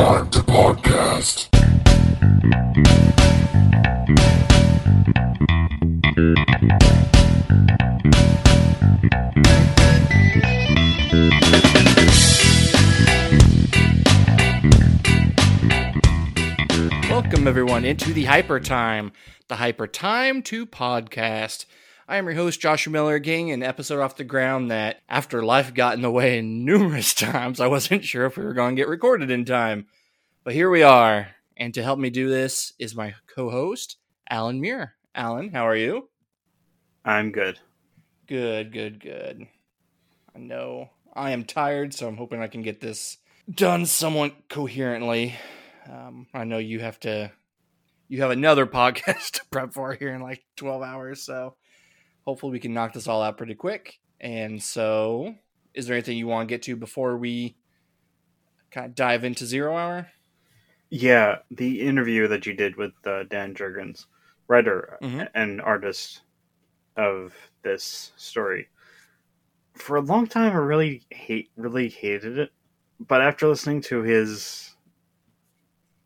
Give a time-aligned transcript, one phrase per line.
[0.00, 1.48] Time to Podcast.
[17.10, 19.12] Welcome, everyone, into the Hyper Time,
[19.48, 21.66] the Hyper Time to Podcast.
[22.10, 25.72] I am your host, Joshua Miller, getting an episode off the ground that, after life
[25.72, 28.88] got in the way numerous times, I wasn't sure if we were going to get
[28.88, 29.86] recorded in time.
[30.42, 31.28] But here we are.
[31.56, 33.96] And to help me do this is my co host,
[34.28, 34.94] Alan Muir.
[35.14, 36.08] Alan, how are you?
[37.04, 37.60] I'm good.
[38.26, 39.46] Good, good, good.
[40.34, 43.18] I know I am tired, so I'm hoping I can get this
[43.48, 45.36] done somewhat coherently.
[45.88, 47.30] Um, I know you have to,
[48.08, 51.54] you have another podcast to prep for here in like 12 hours, so
[52.24, 53.98] hopefully we can knock this all out pretty quick.
[54.20, 55.34] And so,
[55.74, 57.56] is there anything you want to get to before we
[58.70, 60.08] kind of dive into Zero Hour?
[60.90, 64.06] Yeah, the interview that you did with uh, Dan Jurgens,
[64.48, 65.30] writer Mhm.
[65.34, 66.22] and artist
[66.96, 68.68] of this story.
[69.74, 72.52] For a long time, I really hate, really hated it,
[73.00, 74.76] but after listening to his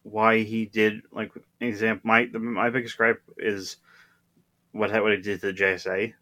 [0.02, 3.78] why he did like example, my my biggest gripe is
[4.75, 6.14] what what he did to the JSA.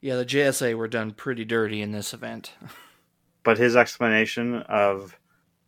[0.00, 2.54] Yeah, the JSA were done pretty dirty in this event.
[3.44, 5.18] but his explanation of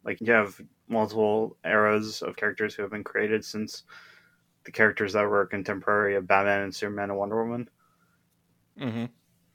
[0.04, 3.84] like you have multiple eras of characters who have been created since
[4.64, 7.70] the characters that were contemporary of Batman and Superman and Wonder Woman.
[8.78, 9.04] hmm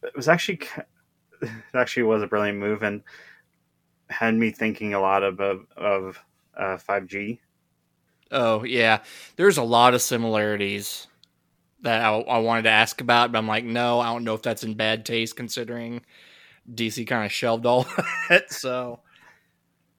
[0.03, 0.61] It was actually
[1.41, 3.03] it actually was a brilliant move and
[4.09, 6.19] had me thinking a lot of of, of
[6.57, 7.39] uh, 5G.
[8.31, 9.03] Oh yeah,
[9.35, 11.07] there's a lot of similarities
[11.81, 14.41] that I, I wanted to ask about, but I'm like, no, I don't know if
[14.41, 16.01] that's in bad taste considering
[16.71, 17.85] DC kind of shelved all
[18.29, 18.51] that.
[18.51, 18.99] So,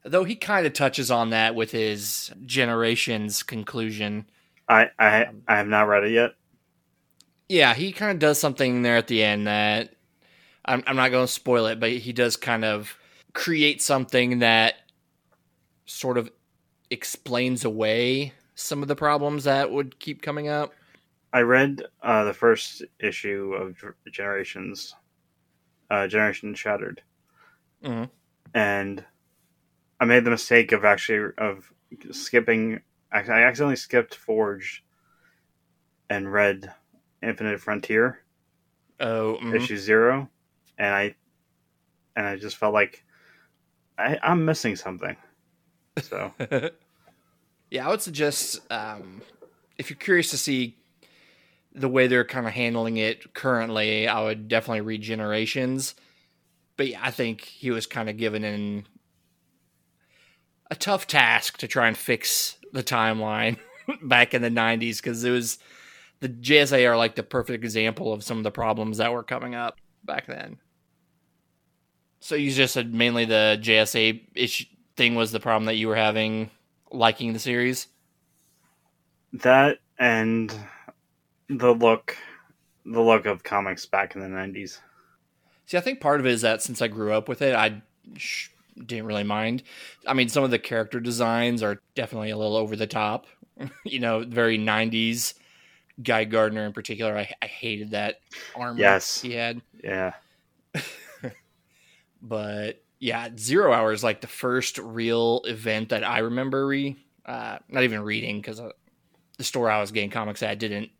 [0.04, 4.26] though he kind of touches on that with his generations conclusion.
[4.68, 6.34] I I I have not read it yet.
[7.48, 9.94] Yeah, he kind of does something there at the end that
[10.64, 12.98] I'm, I'm not going to spoil it, but he does kind of
[13.32, 14.74] create something that
[15.86, 16.30] sort of
[16.90, 20.72] explains away some of the problems that would keep coming up.
[21.32, 23.76] I read uh, the first issue of
[24.10, 24.94] Generations,
[25.90, 27.02] uh, Generation Shattered,
[27.82, 28.10] Mhm.
[28.54, 29.04] and
[30.00, 31.72] I made the mistake of actually of
[32.10, 32.80] skipping.
[33.12, 34.84] I accidentally skipped Forge
[36.10, 36.72] and read
[37.22, 38.24] Infinite Frontier
[39.00, 39.54] Oh, mhm.
[39.54, 40.28] issue zero,
[40.78, 41.14] and I
[42.16, 43.04] and I just felt like
[43.98, 45.16] I, I'm missing something.
[46.00, 46.32] So
[47.70, 49.22] yeah, I would suggest um,
[49.76, 50.76] if you're curious to see
[51.74, 55.94] the way they're kind of handling it currently, I would definitely read Generations.
[56.76, 58.86] But yeah, I think he was kind of given in
[60.70, 63.58] a tough task to try and fix the timeline
[64.02, 65.58] back in the 90s because it was
[66.20, 69.54] the JSA are like the perfect example of some of the problems that were coming
[69.54, 70.58] up back then.
[72.20, 74.64] So you just said mainly the JSA issue
[74.96, 76.50] thing was the problem that you were having
[76.90, 77.86] liking the series.
[79.32, 80.52] that and
[81.48, 82.16] the look,
[82.84, 84.78] the look of comics back in the '90s.
[85.66, 87.82] See, I think part of it is that since I grew up with it, I
[88.16, 89.62] sh- didn't really mind.
[90.06, 93.26] I mean, some of the character designs are definitely a little over the top.
[93.84, 95.34] you know, very '90s.
[96.00, 98.20] Guy Gardner in particular, I, I hated that
[98.54, 99.20] armor Yes.
[99.20, 99.60] he had.
[99.82, 100.12] Yeah.
[102.20, 107.58] But yeah, Zero Hour is like the first real event that I remember re uh,
[107.68, 108.70] not even reading because uh,
[109.36, 110.90] the store I was getting comics at didn't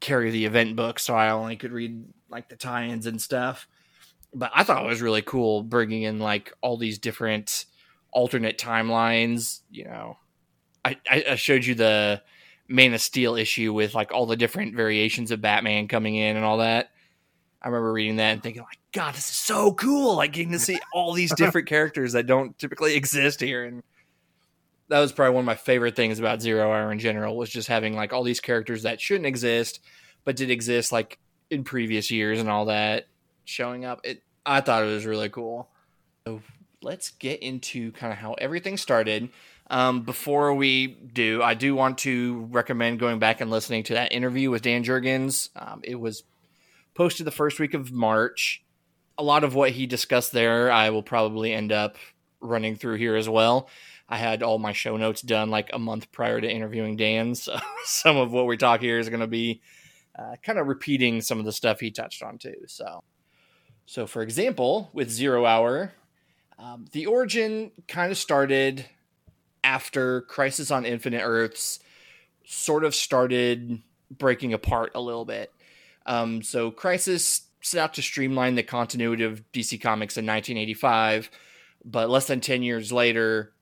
[0.00, 3.68] carry the event book, so I only could read like the tie-ins and stuff.
[4.34, 7.64] But I thought it was really cool bringing in like all these different
[8.12, 9.60] alternate timelines.
[9.70, 10.18] You know,
[10.84, 12.22] I, I showed you the
[12.68, 16.44] Man of Steel issue with like all the different variations of Batman coming in and
[16.44, 16.90] all that.
[17.62, 20.16] I remember reading that and thinking like, God, this is so cool!
[20.16, 23.82] Like getting to see all these different characters that don't typically exist here, and
[24.88, 27.68] that was probably one of my favorite things about Zero Hour in general was just
[27.68, 29.80] having like all these characters that shouldn't exist
[30.26, 31.18] but did exist like
[31.50, 33.06] in previous years and all that
[33.46, 34.00] showing up.
[34.04, 35.70] It I thought it was really cool.
[36.26, 36.42] So
[36.82, 39.30] let's get into kind of how everything started.
[39.68, 44.12] Um, before we do, I do want to recommend going back and listening to that
[44.12, 45.48] interview with Dan Jurgens.
[45.56, 46.22] Um, it was
[46.94, 48.62] posted the first week of March.
[49.18, 51.96] A lot of what he discussed there, I will probably end up
[52.40, 53.68] running through here as well.
[54.08, 57.58] I had all my show notes done like a month prior to interviewing Dan, so
[57.84, 59.60] some of what we talk here is going to be
[60.18, 62.56] uh, kind of repeating some of the stuff he touched on too.
[62.66, 63.02] So,
[63.84, 65.92] so for example, with Zero Hour,
[66.58, 68.86] um, the origin kind of started
[69.62, 71.80] after Crisis on Infinite Earths
[72.46, 75.52] sort of started breaking apart a little bit.
[76.06, 81.30] Um, so Crisis set out to streamline the continuity of DC Comics in 1985,
[81.84, 83.52] but less than 10 years later,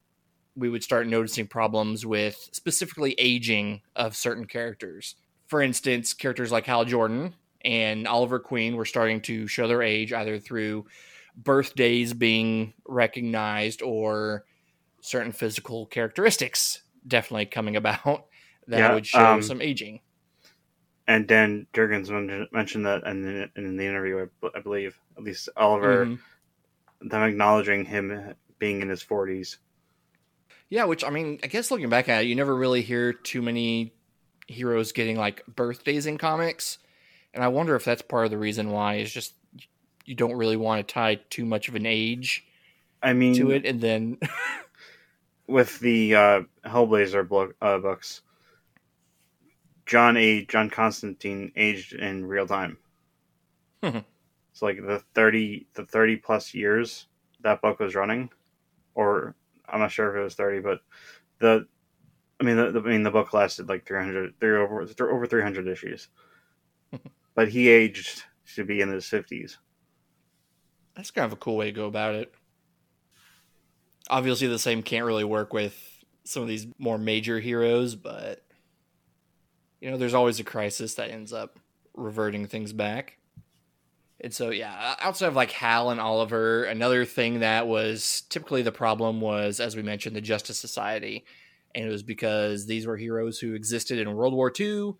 [0.56, 5.16] we would start noticing problems with specifically aging of certain characters.
[5.46, 7.34] For instance, characters like Hal Jordan
[7.64, 10.86] and Oliver Queen were starting to show their age either through
[11.36, 14.44] birthdays being recognized or
[15.00, 18.26] certain physical characteristics definitely coming about
[18.68, 20.00] that Yeah, would show um, some aging.
[21.06, 25.48] And Dan Jurgens men- mentioned that in the, in the interview, I believe, at least
[25.56, 26.18] Oliver, Mhm.
[27.02, 29.58] them acknowledging him being in his 40s.
[30.70, 33.42] Yeah, which I mean, I guess looking back at it, you never really hear too
[33.42, 33.92] many
[34.46, 36.78] heroes getting like birthdays in comics.
[37.32, 39.34] And I wonder if that's part of the reason why is just
[40.04, 42.44] you don't really want to tie too much of an age
[43.02, 44.18] I mean, to it and then
[45.46, 48.22] with the uh, Hellblazer blo- uh, books,
[49.86, 50.44] John A.
[50.44, 52.78] John Constantine aged in real time.
[53.82, 54.04] Mhm.
[54.52, 57.06] It's like the thirty the thirty plus years
[57.40, 58.30] that book was running,
[58.94, 59.34] or
[59.68, 60.80] I'm not sure if it was thirty, but
[61.38, 61.66] the
[62.40, 65.26] I mean the, the I mean the book lasted like 300 three over th- over
[65.26, 66.08] three hundred issues,
[67.34, 68.24] but he aged
[68.56, 69.58] to be in his fifties.
[70.94, 72.34] that's kind of a cool way to go about it.
[74.10, 78.44] Obviously the same can't really work with some of these more major heroes, but
[79.80, 81.58] you know, there's always a crisis that ends up
[81.94, 83.18] reverting things back.
[84.24, 88.72] And so, yeah, outside of like Hal and Oliver, another thing that was typically the
[88.72, 91.26] problem was, as we mentioned, the Justice Society.
[91.74, 94.94] And it was because these were heroes who existed in World War II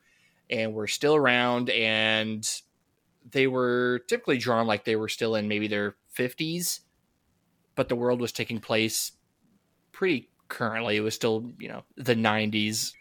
[0.51, 2.47] and were still around, and
[3.31, 6.81] they were typically drawn like they were still in maybe their 50s,
[7.77, 9.13] but the world was taking place
[9.91, 10.97] pretty currently.
[10.99, 12.93] It was still, you know, the 90s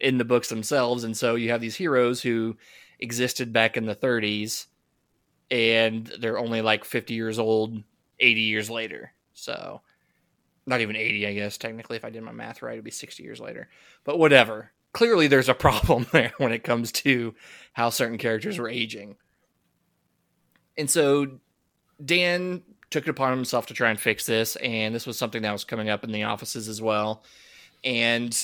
[0.00, 1.04] in the books themselves.
[1.04, 2.56] And so you have these heroes who
[2.98, 4.66] existed back in the 30s
[5.50, 7.82] and they're only like 50 years old
[8.20, 9.12] 80 years later.
[9.34, 9.82] So
[10.66, 11.96] not even 80, I guess, technically.
[11.96, 13.68] If I did my math right, it'd be 60 years later.
[14.04, 14.72] But whatever.
[14.92, 17.34] Clearly, there's a problem there when it comes to
[17.72, 19.16] how certain characters were aging.
[20.76, 21.38] And so
[22.04, 24.56] Dan took it upon himself to try and fix this.
[24.56, 27.22] And this was something that was coming up in the offices as well.
[27.84, 28.36] And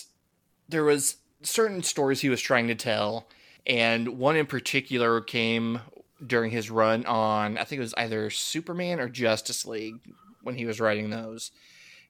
[0.69, 3.29] there was certain stories he was trying to tell.
[3.67, 5.81] And one in particular came
[6.27, 10.01] during his run on, I think it was either Superman or Justice League
[10.43, 11.51] when he was writing those.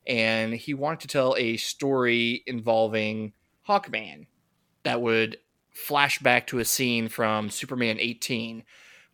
[0.07, 3.33] And he wanted to tell a story involving
[3.69, 4.27] Hawkman
[4.83, 5.39] that would
[5.71, 8.65] flash back to a scene from Superman 18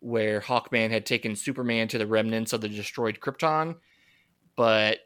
[0.00, 3.76] where Hawkman had taken Superman to the remnants of the destroyed Krypton.
[4.56, 4.98] But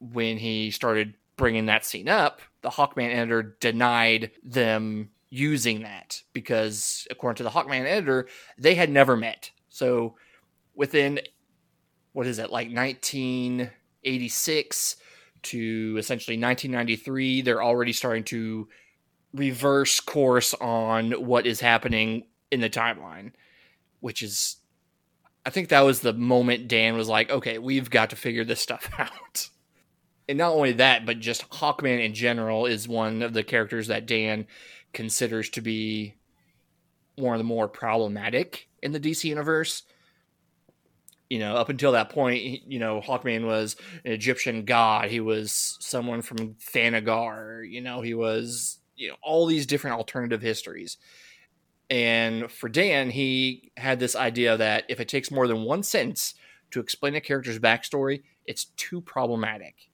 [0.00, 7.06] when he started bringing that scene up, the Hawkman editor denied them using that because,
[7.10, 9.50] according to the Hawkman editor, they had never met.
[9.68, 10.14] So
[10.74, 11.18] within,
[12.12, 14.96] what is it, like 1986
[15.42, 18.68] to essentially 1993, they're already starting to
[19.32, 23.32] reverse course on what is happening in the timeline,
[24.00, 24.58] which is,
[25.44, 28.60] I think that was the moment Dan was like, okay, we've got to figure this
[28.60, 29.48] stuff out.
[30.28, 34.06] And not only that, but just Hawkman in general is one of the characters that
[34.06, 34.46] Dan
[34.94, 36.14] considers to be
[37.16, 39.82] one of the more problematic in the DC universe.
[41.30, 45.10] You know, up until that point, you know, Hawkman was an Egyptian god.
[45.10, 47.68] He was someone from Thanagar.
[47.68, 50.96] You know, he was, you know, all these different alternative histories.
[51.90, 56.34] And for Dan, he had this idea that if it takes more than one sentence
[56.70, 59.88] to explain a character's backstory, it's too problematic.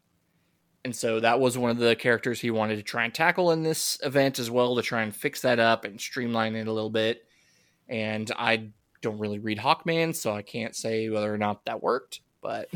[0.85, 3.63] And so that was one of the characters he wanted to try and tackle in
[3.63, 6.91] this event as well to try and fix that up and streamline it a little
[6.91, 7.27] bit.
[7.89, 8.71] And I
[9.03, 12.69] don't really read Hawkman, so I can't say whether or not that worked, but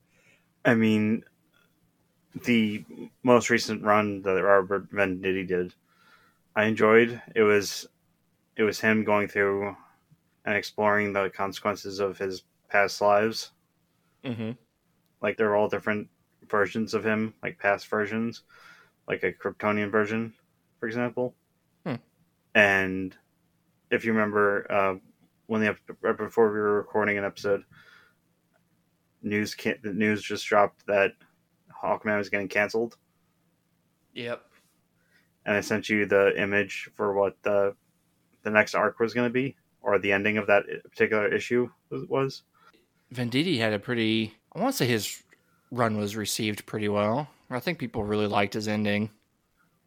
[0.64, 1.24] I mean,
[2.44, 2.84] the
[3.22, 5.74] most recent run that Robert Venditti did,
[6.54, 7.20] I enjoyed.
[7.34, 7.86] It was,
[8.56, 9.76] it was him going through
[10.44, 13.50] and exploring the consequences of his past lives.
[14.24, 14.56] Mhm.
[15.20, 16.08] Like they're all different
[16.50, 18.42] versions of him, like past versions,
[19.08, 20.32] like a Kryptonian version,
[20.78, 21.34] for example.
[21.86, 21.96] Hmm.
[22.54, 23.16] And
[23.90, 24.94] if you remember, uh,
[25.46, 27.62] when the right before we were recording an episode,
[29.22, 31.12] news can the news just dropped that
[31.82, 32.96] Hawkman was getting canceled,
[34.14, 34.42] yep.
[35.46, 37.74] and I sent you the image for what the
[38.42, 42.06] the next arc was going to be, or the ending of that particular issue was.
[42.08, 42.42] was.
[43.12, 45.20] Venditti had a pretty, I want to say his
[45.70, 47.28] run was received pretty well.
[47.50, 49.10] I think people really liked his ending.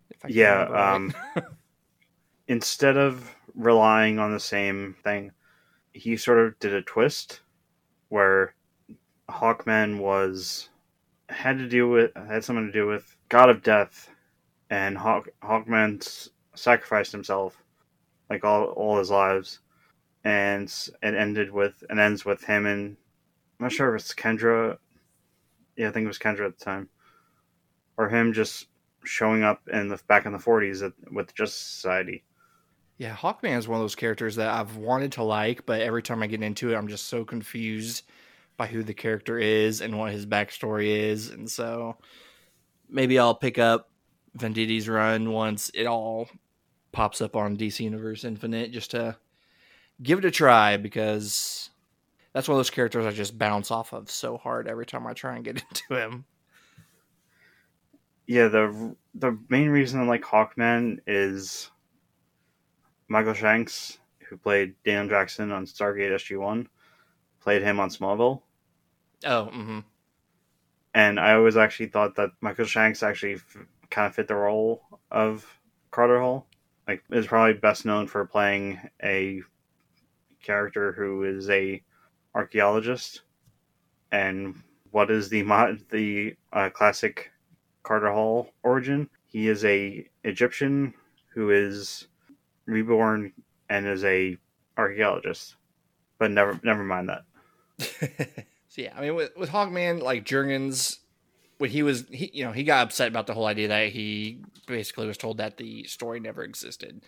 [0.09, 0.95] if I can Yeah, right.
[0.95, 1.13] um,
[2.47, 5.31] instead of relying on the same thing,
[5.93, 7.41] he sort of did a twist
[8.09, 8.55] where
[9.29, 10.69] Hawkman was
[11.29, 14.09] had to do with had something to do with God of Death,
[14.69, 17.57] and Hawk Hawkman sacrificed himself
[18.29, 19.59] like all all his lives,
[20.23, 20.67] and
[21.01, 22.97] it ended with and ends with him and
[23.59, 24.77] I'm not sure if it's Kendra.
[25.77, 26.89] Yeah, I think it was Kendra at the time,
[27.97, 28.67] or him just
[29.03, 32.23] showing up in the back in the 40s at, with Justice Society.
[32.97, 36.21] Yeah, Hawkman is one of those characters that I've wanted to like, but every time
[36.21, 38.03] I get into it, I'm just so confused
[38.55, 41.29] by who the character is and what his backstory is.
[41.29, 41.97] And so
[42.87, 43.89] maybe I'll pick up
[44.37, 46.29] Venditti's run once it all
[46.91, 49.17] pops up on DC Universe Infinite just to
[50.01, 51.71] give it a try because
[52.33, 55.13] that's one of those characters I just bounce off of so hard every time I
[55.13, 56.25] try and get into him.
[58.27, 61.69] Yeah, the the main reason I like Hawkman is
[63.07, 63.99] Michael Shanks,
[64.29, 66.69] who played Daniel Jackson on Stargate SG One,
[67.41, 68.41] played him on Smallville,
[69.25, 69.79] Oh, mm-hmm.
[70.93, 73.57] and I always actually thought that Michael Shanks actually f-
[73.89, 75.45] kind of fit the role of
[75.91, 76.47] Carter Hall.
[76.87, 79.41] Like, is probably best known for playing a
[80.41, 81.81] character who is a
[82.35, 83.21] archaeologist.
[84.11, 84.55] And
[84.91, 85.41] what is the
[85.89, 87.31] the uh, classic
[87.83, 89.09] Carter Hall origin?
[89.25, 90.93] He is a Egyptian
[91.33, 92.07] who is
[92.65, 93.33] reborn
[93.69, 94.37] and is a
[94.77, 95.55] archaeologist.
[96.19, 97.23] But never never mind that.
[98.67, 100.99] so yeah, I mean with with Hawkman, like Jurgens,
[101.57, 104.41] when he was he you know he got upset about the whole idea that he
[104.67, 107.01] basically was told that the story never existed,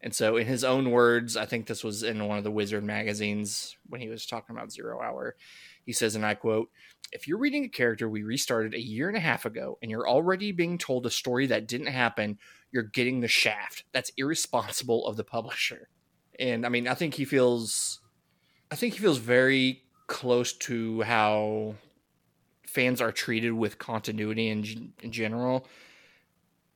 [0.00, 2.84] and so in his own words, I think this was in one of the Wizard
[2.84, 5.36] magazines when he was talking about Zero Hour.
[5.84, 6.70] He says, and I quote,
[7.12, 10.08] if you're reading a character we restarted a year and a half ago and you're
[10.08, 12.38] already being told a story that didn't happen,
[12.70, 13.84] you're getting the shaft.
[13.92, 15.88] That's irresponsible of the publisher.
[16.38, 18.00] And I mean, I think he feels
[18.70, 21.74] I think he feels very close to how
[22.66, 25.66] fans are treated with continuity in, in general.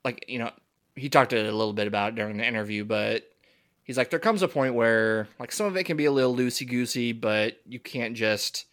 [0.04, 0.50] Like, you know,
[0.94, 3.25] he talked a little bit about during the interview, but
[3.82, 6.34] he's like, there comes a point where, like, some of it can be a little
[6.34, 8.66] loosey goosey, but you can't just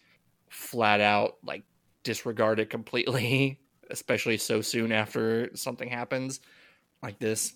[0.48, 1.62] flat out, like,
[2.02, 3.60] disregard it completely,
[3.90, 6.40] especially so soon after something happens
[7.02, 7.54] like this.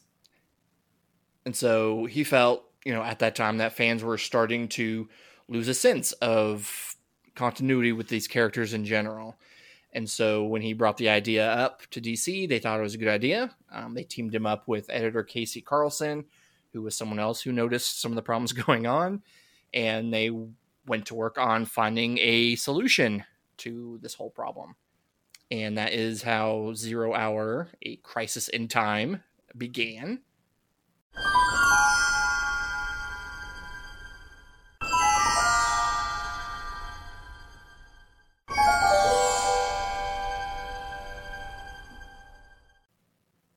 [1.44, 5.08] And so he felt, you know, at that time that fans were starting to
[5.48, 6.96] lose a sense of
[7.34, 9.36] continuity with these characters in general.
[9.94, 12.98] And so when he brought the idea up to DC, they thought it was a
[12.98, 13.54] good idea.
[13.72, 16.24] Um, they teamed him up with editor KC Carlson,
[16.72, 19.22] who was someone else who noticed some of the problems going on.
[19.72, 20.30] And they
[20.86, 23.24] went to work on finding a solution
[23.58, 24.74] to this whole problem.
[25.50, 29.22] And that is how Zero Hour, a crisis in time,
[29.56, 30.20] began.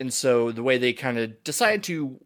[0.07, 2.17] And so the way they kind of decided to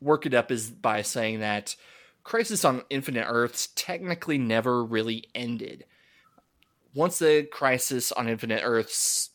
[0.00, 1.74] work it up is by saying that
[2.22, 5.84] Crisis on Infinite Earths technically never really ended.
[6.94, 9.30] Once the Crisis on Infinite Earths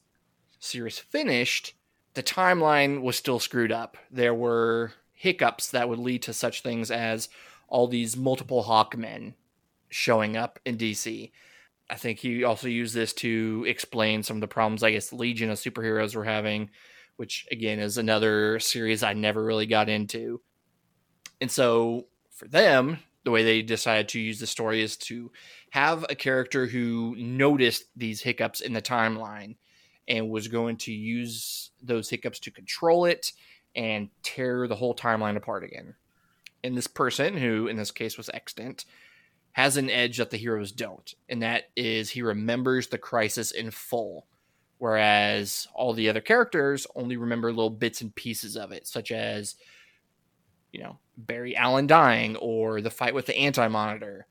[0.61, 1.73] series finished,
[2.13, 3.97] the timeline was still screwed up.
[4.09, 7.27] There were hiccups that would lead to such things as
[7.67, 9.33] all these multiple Hawkmen
[9.89, 11.31] showing up in DC.
[11.89, 15.49] I think he also used this to explain some of the problems I guess Legion
[15.49, 16.69] of Superheroes were having,
[17.17, 20.41] which again is another series I never really got into.
[21.41, 25.31] And so for them, the way they decided to use the story is to
[25.71, 29.57] have a character who noticed these hiccups in the timeline
[30.07, 33.33] and was going to use those hiccups to control it
[33.75, 35.95] and tear the whole timeline apart again.
[36.63, 38.85] And this person, who in this case was extant,
[39.51, 43.71] has an edge that the heroes don't, and that is he remembers the crisis in
[43.71, 44.27] full,
[44.77, 49.55] whereas all the other characters only remember little bits and pieces of it, such as,
[50.71, 54.27] you know, Barry Allen dying or the fight with the Anti Monitor.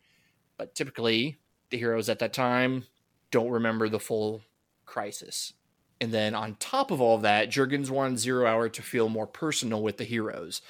[0.56, 1.36] But typically,
[1.70, 2.84] the heroes at that time
[3.30, 4.42] don't remember the full
[4.84, 5.52] crisis.
[6.00, 9.82] And then on top of all that, Jurgens wanted Zero Hour to feel more personal
[9.82, 10.60] with the heroes.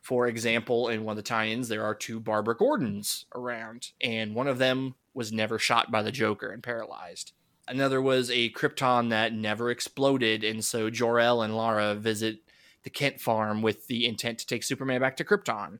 [0.00, 4.46] For example, in one of the tie-ins, there are two Barbara Gordons around, and one
[4.46, 7.32] of them was never shot by the Joker and paralyzed.
[7.68, 12.38] Another was a Krypton that never exploded, and so Jor-El and Lara visit
[12.82, 15.78] the Kent farm with the intent to take Superman back to Krypton.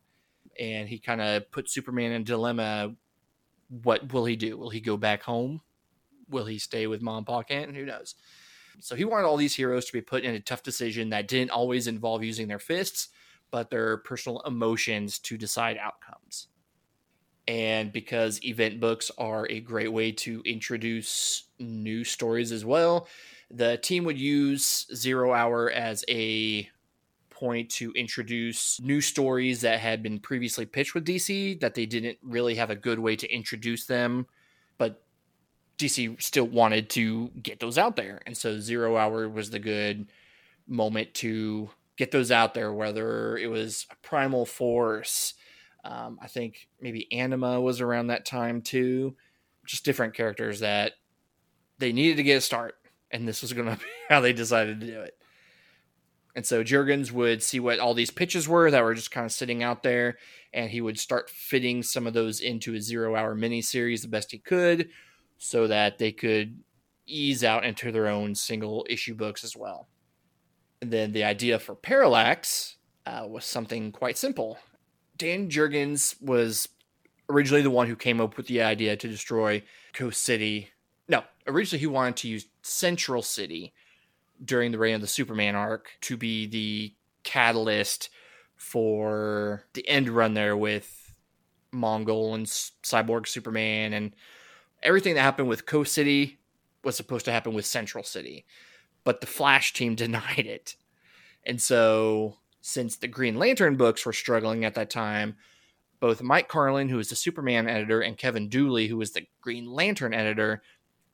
[0.60, 2.94] And he kind of put Superman in a dilemma.
[3.68, 4.58] What will he do?
[4.58, 5.62] Will he go back home?
[6.28, 7.74] Will he stay with Mom Pa Kent?
[7.74, 8.14] Who knows?
[8.80, 11.50] So he wanted all these heroes to be put in a tough decision that didn't
[11.50, 13.08] always involve using their fists,
[13.50, 16.48] but their personal emotions to decide outcomes.
[17.48, 23.08] And because event books are a great way to introduce new stories as well,
[23.50, 26.68] the team would use Zero Hour as a
[27.30, 32.18] point to introduce new stories that had been previously pitched with DC that they didn't
[32.22, 34.26] really have a good way to introduce them,
[34.76, 35.02] but
[35.78, 38.20] DC still wanted to get those out there.
[38.26, 40.10] And so Zero Hour was the good
[40.66, 45.32] moment to get those out there, whether it was Primal Force.
[45.88, 49.16] Um, I think maybe Anima was around that time too.
[49.64, 50.92] Just different characters that
[51.78, 52.74] they needed to get a start.
[53.10, 55.16] And this was going to be how they decided to do it.
[56.36, 59.32] And so Jurgens would see what all these pitches were that were just kind of
[59.32, 60.18] sitting out there,
[60.52, 64.08] and he would start fitting some of those into a zero hour mini series the
[64.08, 64.90] best he could
[65.38, 66.62] so that they could
[67.06, 69.88] ease out into their own single issue books as well.
[70.80, 74.58] And then the idea for Parallax uh, was something quite simple.
[75.18, 76.68] Dan Jurgens was
[77.28, 80.70] originally the one who came up with the idea to destroy Coast City.
[81.08, 83.74] No, originally he wanted to use Central City
[84.42, 86.94] during the reign of the Superman arc to be the
[87.24, 88.10] catalyst
[88.56, 91.14] for the end run there with
[91.72, 94.14] Mongul and Cyborg Superman and
[94.82, 96.38] everything that happened with Coast City
[96.84, 98.46] was supposed to happen with Central City,
[99.04, 100.76] but the Flash team denied it.
[101.44, 102.36] And so,
[102.68, 105.36] since the Green Lantern books were struggling at that time,
[106.00, 109.72] both Mike Carlin, who was the Superman editor, and Kevin Dooley, who was the Green
[109.72, 110.62] Lantern editor,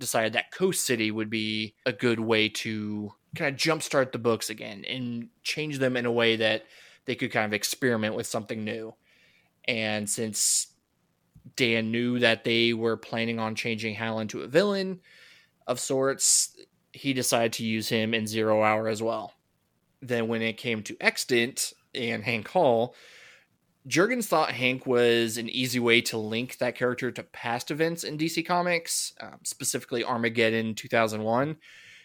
[0.00, 4.50] decided that Coast City would be a good way to kind of jumpstart the books
[4.50, 6.64] again and change them in a way that
[7.04, 8.92] they could kind of experiment with something new.
[9.68, 10.66] And since
[11.54, 15.00] Dan knew that they were planning on changing Hal into a villain
[15.68, 16.56] of sorts,
[16.92, 19.34] he decided to use him in Zero Hour as well.
[20.06, 22.95] Then, when it came to Extant and Hank Hall,
[23.88, 28.19] Jurgens thought Hank was an easy way to link that character to past events in
[28.19, 31.56] DC Comics, um, specifically Armageddon 2001.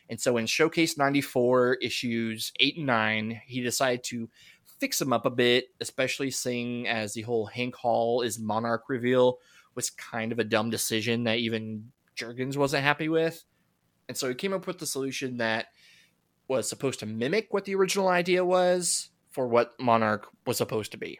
[0.09, 4.29] And so in Showcase 94, issues 8 and 9, he decided to
[4.79, 9.39] fix him up a bit, especially seeing as the whole Hank Hall is Monarch reveal
[9.75, 13.43] was kind of a dumb decision that even Jurgens wasn't happy with.
[14.07, 15.67] And so he came up with the solution that
[16.49, 20.97] was supposed to mimic what the original idea was for what Monarch was supposed to
[20.97, 21.19] be.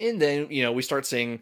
[0.00, 1.40] And then, you know, we start seeing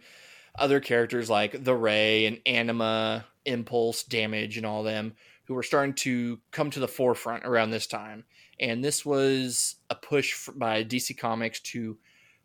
[0.57, 5.94] other characters like the Ray and Anima, Impulse, Damage, and all them who were starting
[5.94, 8.25] to come to the forefront around this time.
[8.61, 11.97] And this was a push by DC Comics to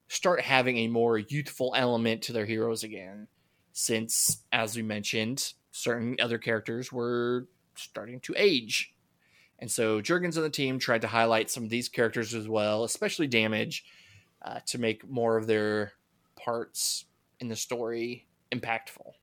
[0.08, 3.28] start having a more youthful element to their heroes again.
[3.74, 8.93] Since, as we mentioned, certain other characters were starting to age.
[9.64, 12.84] And so Jurgens and the team tried to highlight some of these characters as well,
[12.84, 13.86] especially Damage,
[14.42, 15.94] uh, to make more of their
[16.36, 17.06] parts
[17.40, 19.14] in the story impactful.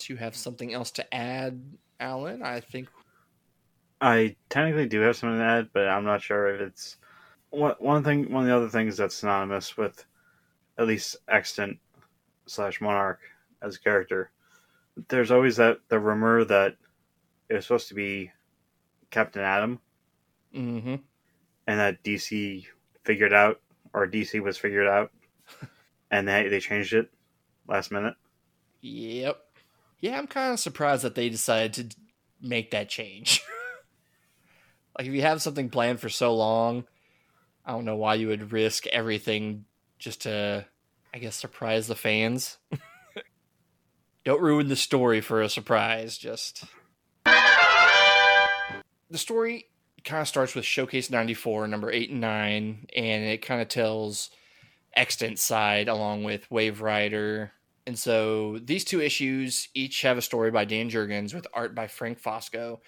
[0.00, 1.62] To have something else to add,
[1.98, 2.90] Alan, I think.
[4.02, 6.98] I technically do have something to add, but I'm not sure if it's
[7.48, 8.30] one one thing.
[8.30, 10.04] One of the other things that's synonymous with
[10.76, 11.78] at least Extant
[12.44, 13.20] slash Monarch
[13.62, 14.32] as a character.
[15.08, 16.76] There's always that the rumor that
[17.48, 18.32] it was supposed to be
[19.10, 19.80] Captain Atom,
[20.54, 20.96] Mm-hmm.
[21.66, 22.64] and that DC
[23.04, 23.60] figured out,
[23.92, 25.12] or DC was figured out,
[26.10, 27.10] and they they changed it
[27.68, 28.14] last minute.
[28.80, 29.38] Yep.
[30.00, 31.96] Yeah, I'm kind of surprised that they decided to
[32.40, 33.42] make that change.
[34.98, 36.84] like, if you have something planned for so long,
[37.66, 39.64] I don't know why you would risk everything
[39.98, 40.64] just to,
[41.12, 42.58] I guess, surprise the fans.
[44.24, 46.64] don't ruin the story for a surprise, just.
[49.10, 49.66] The story
[50.04, 54.30] kind of starts with Showcase 94, number 8 and 9, and it kind of tells
[54.94, 57.52] Extant side along with Wave Rider.
[57.86, 61.86] And so these two issues each have a story by Dan Jurgens with art by
[61.86, 62.80] Frank Fosco.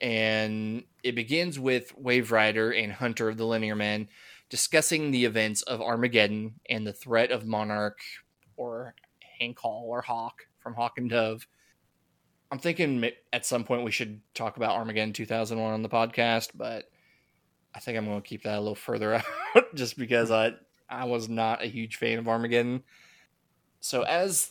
[0.00, 4.08] And it begins with Wave Rider and Hunter of the Linear Men
[4.50, 8.00] discussing the events of Armageddon and the threat of Monarch
[8.56, 8.94] or
[9.38, 11.46] Hank Hall or Hawk from Hawk and Dove.
[12.52, 16.84] I'm thinking at some point we should talk about Armageddon 2001 on the podcast, but
[17.74, 19.14] I think I'm going to keep that a little further
[19.56, 20.52] out just because I
[20.86, 22.82] I was not a huge fan of Armageddon.
[23.80, 24.50] So as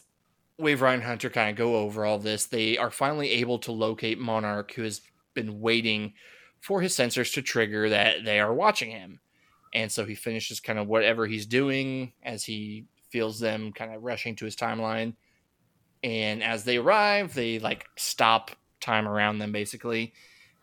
[0.57, 4.17] Wave Ryan Hunter kind of go over all this, they are finally able to locate
[4.17, 5.01] Monarch, who has
[5.35, 6.13] been waiting
[6.59, 9.19] for his sensors to trigger that they are watching him.
[9.75, 14.01] And so he finishes kind of whatever he's doing as he feels them kind of
[14.01, 15.13] rushing to his timeline.
[16.03, 20.13] And as they arrive, they like stop time around them basically.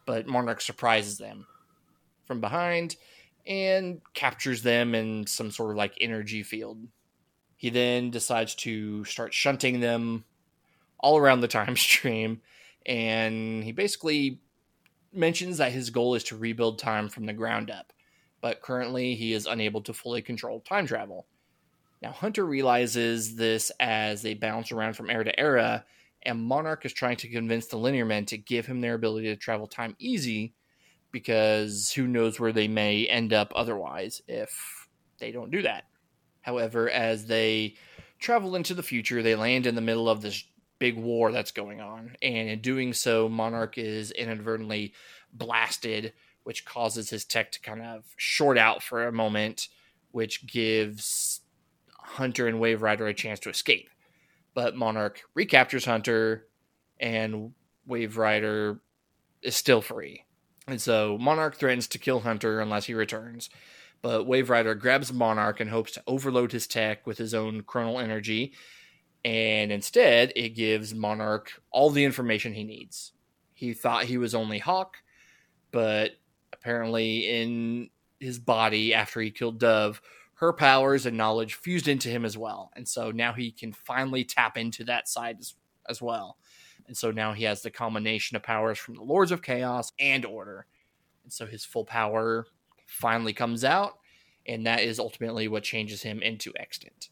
[0.07, 1.46] but Monarch surprises them
[2.27, 2.96] from behind
[3.46, 6.79] and captures them in some sort of like energy field.
[7.57, 10.24] He then decides to start shunting them
[11.01, 12.40] all around the time stream,
[12.87, 14.40] and he basically
[15.12, 17.92] mentions that his goal is to rebuild time from the ground up,
[18.40, 21.27] but currently he is unable to fully control time travel.
[22.01, 25.85] Now, Hunter realizes this as they bounce around from era to era,
[26.23, 29.37] and Monarch is trying to convince the Linear Men to give him their ability to
[29.37, 30.55] travel time easy
[31.11, 35.85] because who knows where they may end up otherwise if they don't do that.
[36.43, 37.77] However, as they
[38.19, 40.45] travel into the future, they land in the middle of this
[40.79, 42.17] big war that's going on.
[42.23, 44.93] And in doing so, Monarch is inadvertently
[45.33, 46.13] blasted,
[46.45, 49.69] which causes his tech to kind of short out for a moment,
[50.11, 51.38] which gives
[52.09, 53.88] Hunter and Wave Rider a chance to escape.
[54.55, 56.47] But Monarch recaptures Hunter,
[56.99, 57.53] and
[57.87, 58.81] Wave Rider
[59.42, 60.25] is still free.
[60.66, 63.51] And so Monarch threatens to kill Hunter unless he returns.
[64.03, 68.03] But Wave Rider grabs Monarch and hopes to overload his tech with his own chronal
[68.03, 68.53] energy.
[69.25, 73.12] And instead, it gives Monarch all the information he needs.
[73.55, 74.99] He thought he was only Hawk,
[75.73, 76.12] but
[76.53, 77.90] apparently, in
[78.21, 80.01] his body after he killed Dove,
[80.38, 82.70] her powers and knowledge fused into him as well.
[82.77, 85.55] And so now he can finally tap into that side as,
[85.88, 86.38] as well.
[86.87, 90.24] And so now he has the combination of powers from the Lords of Chaos and
[90.24, 90.66] Order.
[91.24, 92.46] And so his full power
[92.87, 93.98] finally comes out,
[94.46, 97.09] and that is ultimately what changes him into Extant.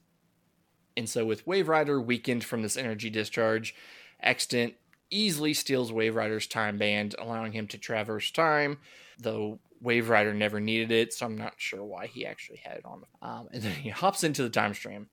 [0.96, 3.74] And so with Wave Rider weakened from this energy discharge,
[4.22, 4.74] Extant
[5.10, 8.78] easily steals Wave Rider's time band, allowing him to traverse time,
[9.18, 12.84] though Wave Rider never needed it, so I'm not sure why he actually had it
[12.84, 13.04] on.
[13.22, 15.08] Um, and then he hops into the time stream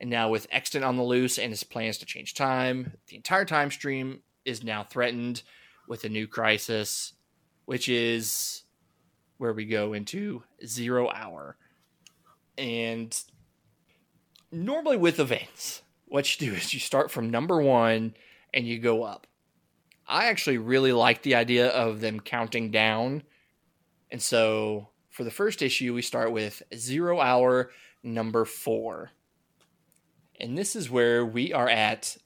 [0.00, 3.44] and now, with Extant on the loose and his plans to change time, the entire
[3.44, 5.42] time stream is now threatened
[5.88, 7.14] with a new crisis,
[7.64, 8.62] which is
[9.38, 11.56] where we go into zero hour.
[12.56, 13.16] And
[14.52, 18.14] normally, with events, what you do is you start from number one
[18.54, 19.26] and you go up.
[20.06, 23.24] I actually really like the idea of them counting down.
[24.10, 27.70] And so, for the first issue, we start with zero hour
[28.02, 29.10] number four
[30.40, 32.16] and this is where we are at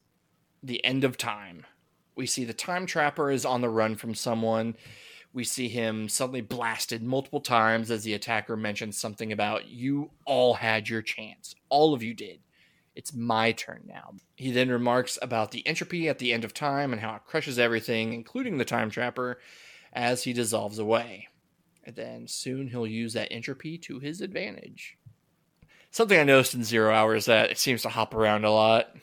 [0.62, 1.66] the end of time.
[2.14, 4.76] We see the time trapper is on the run from someone.
[5.32, 10.54] We see him suddenly blasted multiple times as the attacker mentions something about, You all
[10.54, 11.54] had your chance.
[11.70, 12.40] All of you did.
[12.94, 14.12] It's my turn now.
[14.36, 17.58] He then remarks about the entropy at the end of time and how it crushes
[17.58, 19.40] everything, including the time trapper,
[19.94, 21.28] as he dissolves away.
[21.84, 24.98] And then soon he'll use that entropy to his advantage
[25.92, 28.96] something I noticed in Zero Hour is that it seems to hop around a lot,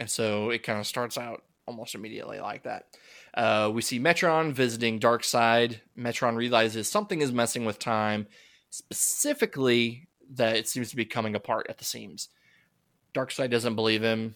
[0.00, 2.86] and so it kind of starts out almost immediately like that.
[3.32, 5.78] Uh, we see Metron visiting Darkseid.
[5.96, 8.26] Metron realizes something is messing with time,
[8.70, 12.28] specifically that it seems to be coming apart at the seams.
[13.14, 14.34] Darkseid doesn't believe him,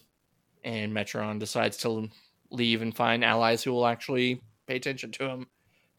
[0.62, 2.08] and Metron decides to
[2.50, 5.46] leave and find allies who will actually pay attention to him.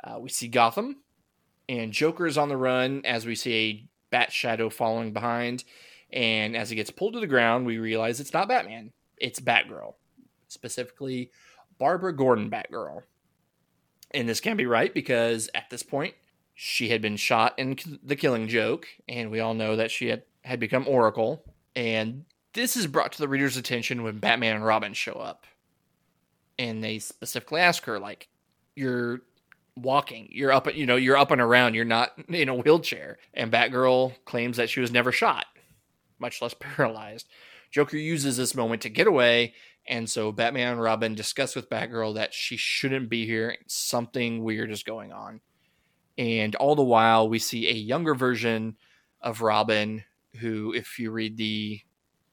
[0.03, 0.97] Uh, we see Gotham,
[1.67, 5.63] and Joker is on the run as we see a Bat Shadow following behind.
[6.11, 9.95] And as he gets pulled to the ground, we realize it's not Batman, it's Batgirl,
[10.47, 11.31] specifically
[11.77, 13.01] Barbara Gordon Batgirl.
[14.11, 16.13] And this can't be right because at this point,
[16.53, 20.23] she had been shot in the killing joke, and we all know that she had,
[20.43, 21.43] had become Oracle.
[21.75, 22.23] And
[22.53, 25.45] this is brought to the reader's attention when Batman and Robin show up.
[26.57, 28.29] And they specifically ask her, like,
[28.73, 29.21] you're
[29.75, 30.29] walking.
[30.31, 31.73] You're up, you know, you're up and around.
[31.73, 33.17] You're not in a wheelchair.
[33.33, 35.45] And Batgirl claims that she was never shot
[36.19, 37.27] much less paralyzed.
[37.71, 39.53] Joker uses this moment to get away,
[39.87, 43.57] and so Batman and Robin discuss with Batgirl that she shouldn't be here.
[43.67, 45.41] Something weird is going on.
[46.17, 48.77] And all the while, we see a younger version
[49.21, 50.03] of Robin,
[50.39, 51.81] who, if you read the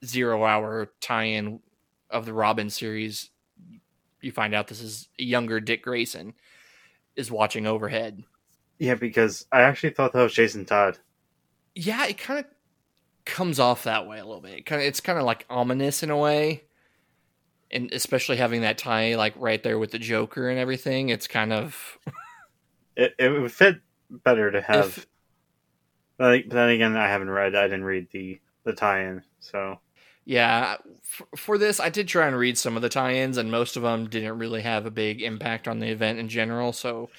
[0.04, 1.60] Zero Hour tie in
[2.10, 3.30] of the Robin series,
[4.20, 6.34] you find out this is a younger Dick Grayson
[7.16, 8.24] is watching overhead.
[8.78, 10.98] Yeah, because I actually thought that was Jason Todd.
[11.74, 12.46] Yeah, it kind of
[13.24, 14.66] comes off that way a little bit.
[14.66, 16.64] Kind of, it's kind of like ominous in a way,
[17.70, 21.08] and especially having that tie like right there with the Joker and everything.
[21.08, 21.98] It's kind of
[22.96, 23.14] it.
[23.18, 23.76] It would fit
[24.10, 24.98] better to have.
[24.98, 25.06] If,
[26.18, 27.54] but then again, I haven't read.
[27.54, 29.78] I didn't read the the tie-in, so
[30.24, 30.76] yeah.
[31.02, 33.82] For, for this, I did try and read some of the tie-ins, and most of
[33.82, 36.72] them didn't really have a big impact on the event in general.
[36.72, 37.10] So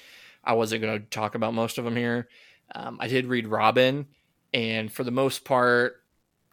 [0.42, 2.28] I wasn't going to talk about most of them here.
[2.74, 4.06] Um, I did read Robin
[4.54, 6.00] and for the most part,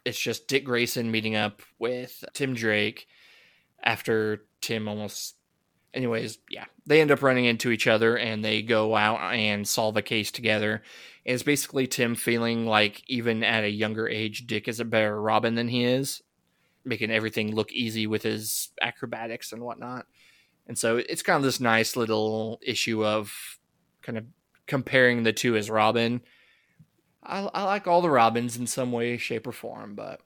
[0.04, 3.06] it's just Dick Grayson meeting up with Tim Drake
[3.82, 5.36] after Tim almost
[5.94, 9.96] anyways, yeah, they end up running into each other and they go out and solve
[9.96, 10.82] a case together.
[11.24, 15.20] And it's basically Tim feeling like even at a younger age, Dick is a better
[15.20, 16.22] Robin than he is,
[16.84, 20.06] making everything look easy with his acrobatics and whatnot.
[20.66, 23.58] And so it's kind of this nice little issue of
[24.02, 24.24] kind of
[24.66, 26.22] comparing the two as Robin.
[27.22, 30.20] I, I like all the Robins in some way, shape, or form, but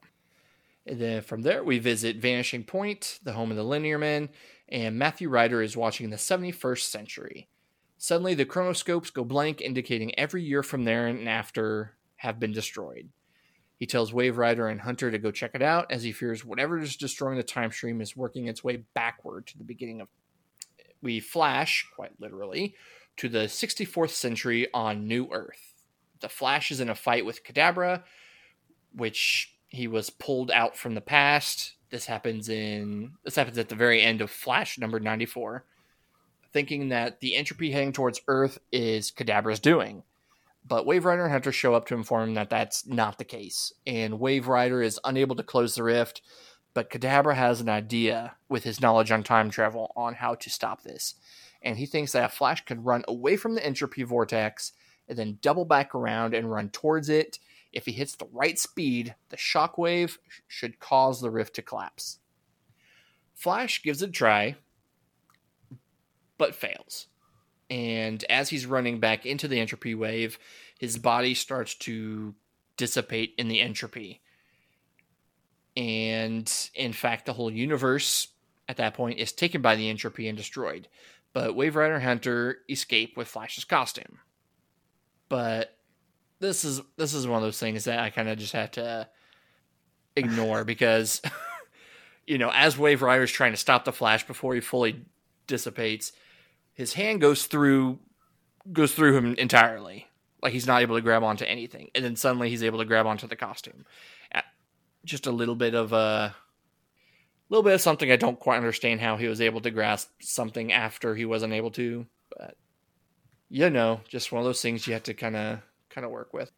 [0.87, 4.29] and then from there we visit Vanishing Point, the home of the Linear Men,
[4.69, 7.49] and Matthew Ryder is watching the 71st century.
[7.99, 13.09] Suddenly, the chronoscopes go blank, indicating every year from there and after have been destroyed.
[13.79, 16.79] He tells Wave Rider and Hunter to go check it out, as he fears whatever
[16.79, 20.09] is destroying the time stream is working its way backward to the beginning of.
[21.03, 22.75] We flash, quite literally,
[23.19, 25.75] to the 64th century on New Earth.
[26.21, 28.03] The Flash is in a fight with Kadabra,
[28.95, 31.75] which he was pulled out from the past.
[31.91, 35.65] This happens in this happens at the very end of Flash number 94
[36.57, 40.03] thinking that the entropy heading towards Earth is Kadabra's doing.
[40.69, 43.73] But Wave Rider and Hunter show up to inform him that that's not the case.
[43.87, 46.23] And Wave Rider is unable to close the rift,
[46.75, 50.83] but Kadabra has an idea with his knowledge on time travel on how to stop
[50.83, 51.15] this.
[51.63, 54.73] And he thinks that Flash can run away from the entropy vortex
[55.09, 57.39] and then double back around and run towards it.
[57.73, 62.19] If he hits the right speed, the shockwave should cause the rift to collapse.
[63.35, 64.57] Flash gives it a try,
[66.39, 67.07] but fails.
[67.69, 70.39] And as he's running back into the entropy wave,
[70.79, 72.35] his body starts to
[72.77, 74.21] dissipate in the entropy.
[75.77, 78.29] And in fact, the whole universe
[78.69, 80.89] at that point is taken by the entropy and destroyed.
[81.33, 84.21] But Wave Rider Hunter escape with Flash's costume.
[85.29, 85.77] But
[86.39, 89.09] this is this is one of those things that I kind of just have to
[90.15, 91.21] ignore because
[92.27, 95.05] you know, as Wave Rider is trying to stop the Flash before he fully
[95.47, 96.13] dissipates,
[96.77, 97.99] his hand goes through
[98.73, 100.07] goes through him entirely.
[100.43, 103.07] Like he's not able to grab onto anything, and then suddenly he's able to grab
[103.07, 103.85] onto the costume.
[105.05, 106.35] Just a little bit of a
[107.49, 110.73] little bit of something I don't quite understand how he was able to grasp something
[110.73, 112.57] after he wasn't able to, but
[113.49, 116.35] you know, just one of those things you have to kind of kind of work
[116.35, 116.53] with.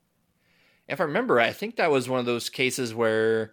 [0.88, 3.52] If I remember, I think that was one of those cases where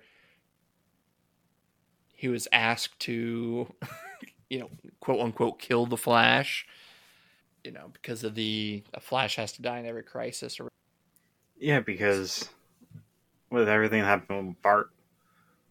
[2.14, 3.72] he was asked to
[4.50, 6.66] you know, quote unquote, kill the Flash.
[7.64, 10.60] You know, because of the a Flash has to die in every crisis.
[10.60, 10.70] Or
[11.58, 12.50] yeah, because
[13.50, 14.90] with everything that happened with Bart.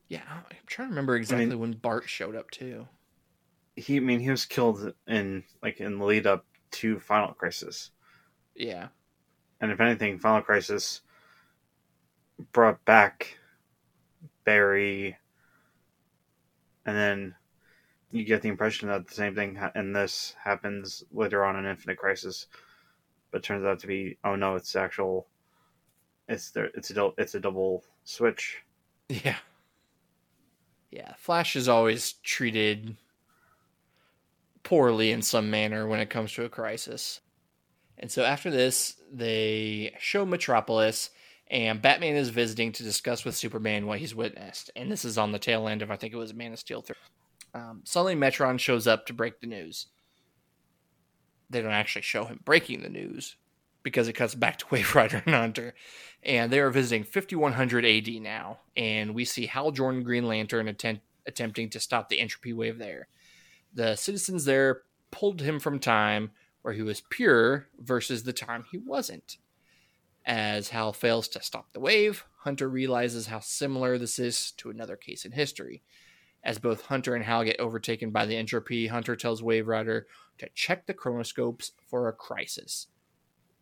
[0.08, 2.86] Yeah, I'm trying to remember exactly I mean, when Bart showed up too.
[3.76, 7.90] He, I mean, he was killed in like in the lead up to Final Crisis.
[8.54, 8.88] Yeah,
[9.60, 11.00] and if anything, Final Crisis
[12.52, 13.38] brought back
[14.44, 15.16] Barry,
[16.84, 17.34] and then
[18.14, 21.98] you get the impression that the same thing in this happens later on in Infinite
[21.98, 22.46] Crisis,
[23.32, 25.26] but turns out to be oh no, it's actual.
[26.28, 26.70] It's there.
[26.74, 28.62] It's a it's a double switch.
[29.08, 29.36] Yeah.
[30.92, 32.96] Yeah, Flash is always treated
[34.62, 37.20] poorly in some manner when it comes to a crisis.
[37.98, 41.10] And so after this, they show Metropolis,
[41.50, 44.70] and Batman is visiting to discuss with Superman what he's witnessed.
[44.76, 46.80] And this is on the tail end of, I think it was Man of Steel
[46.80, 46.94] 3.
[47.54, 49.86] Um, suddenly, Metron shows up to break the news.
[51.48, 53.36] They don't actually show him breaking the news
[53.84, 55.74] because it cuts back to Wave Rider and Hunter.
[56.22, 58.58] And they are visiting 5100 AD now.
[58.76, 63.08] And we see Hal Jordan Green Lantern attempt, attempting to stop the entropy wave there.
[63.72, 68.78] The citizens there pulled him from time where he was pure versus the time he
[68.78, 69.36] wasn't.
[70.26, 74.96] As Hal fails to stop the wave, Hunter realizes how similar this is to another
[74.96, 75.82] case in history
[76.44, 80.06] as both Hunter and Hal get overtaken by the entropy, Hunter tells Wave Rider
[80.38, 82.88] to check the chronoscopes for a crisis.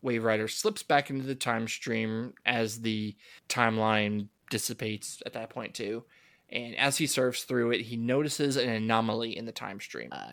[0.03, 3.17] Wave Rider slips back into the time stream as the
[3.49, 6.03] timeline dissipates at that point, too.
[6.51, 10.09] And as he surfs through it, he notices an anomaly in the time stream.
[10.11, 10.33] Uh,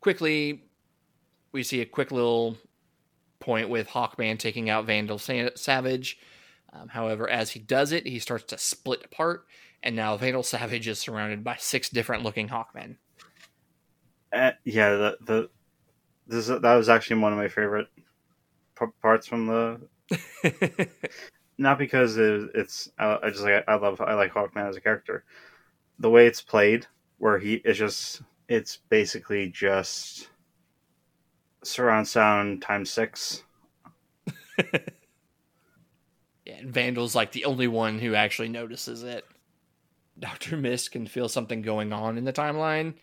[0.00, 0.64] quickly,
[1.52, 2.58] we see a quick little
[3.38, 6.18] point with Hawkman taking out Vandal Savage.
[6.72, 9.46] Um, however, as he does it, he starts to split apart
[9.82, 12.96] and now Vandal Savage is surrounded by six different looking Hawkmen.
[14.32, 15.50] Uh, yeah, the the
[16.26, 17.88] this that was actually one of my favorite
[18.78, 19.80] p- parts from the.
[21.58, 24.80] Not because it, it's I, I just like I love I like Hawkman as a
[24.80, 25.24] character.
[25.98, 26.86] The way it's played,
[27.18, 30.28] where he is just it's basically just
[31.64, 33.42] surround sound times six.
[34.62, 34.80] yeah,
[36.46, 39.24] and Vandal's like the only one who actually notices it.
[40.18, 40.56] Dr.
[40.56, 42.94] Mist can feel something going on in the timeline.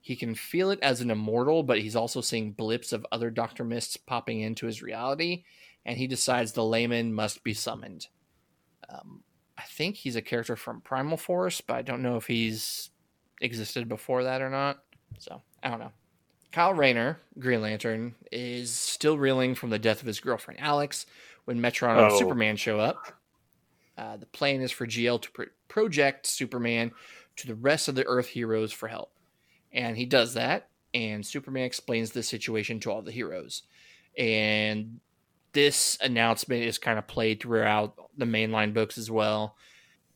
[0.00, 3.64] He can feel it as an immortal, but he's also seeing blips of other Dr.
[3.64, 5.44] Mists popping into his reality,
[5.84, 8.06] and he decides the Leymen must be summoned.
[8.88, 9.22] Um,
[9.58, 12.90] I think he's a character from Primal Force, but I don't know if he's
[13.42, 14.82] existed before that or not.
[15.18, 15.92] So I don't know.
[16.50, 21.06] Kyle Rayner, Green Lantern, is still reeling from the death of his girlfriend Alex
[21.44, 22.18] when Metron and Oh.
[22.18, 23.12] Superman show up.
[24.00, 26.90] Uh, the plan is for GL to pro- project Superman
[27.36, 29.12] to the rest of the Earth heroes for help.
[29.72, 33.62] And he does that, and Superman explains the situation to all the heroes.
[34.16, 35.00] And
[35.52, 39.56] this announcement is kind of played throughout the mainline books as well.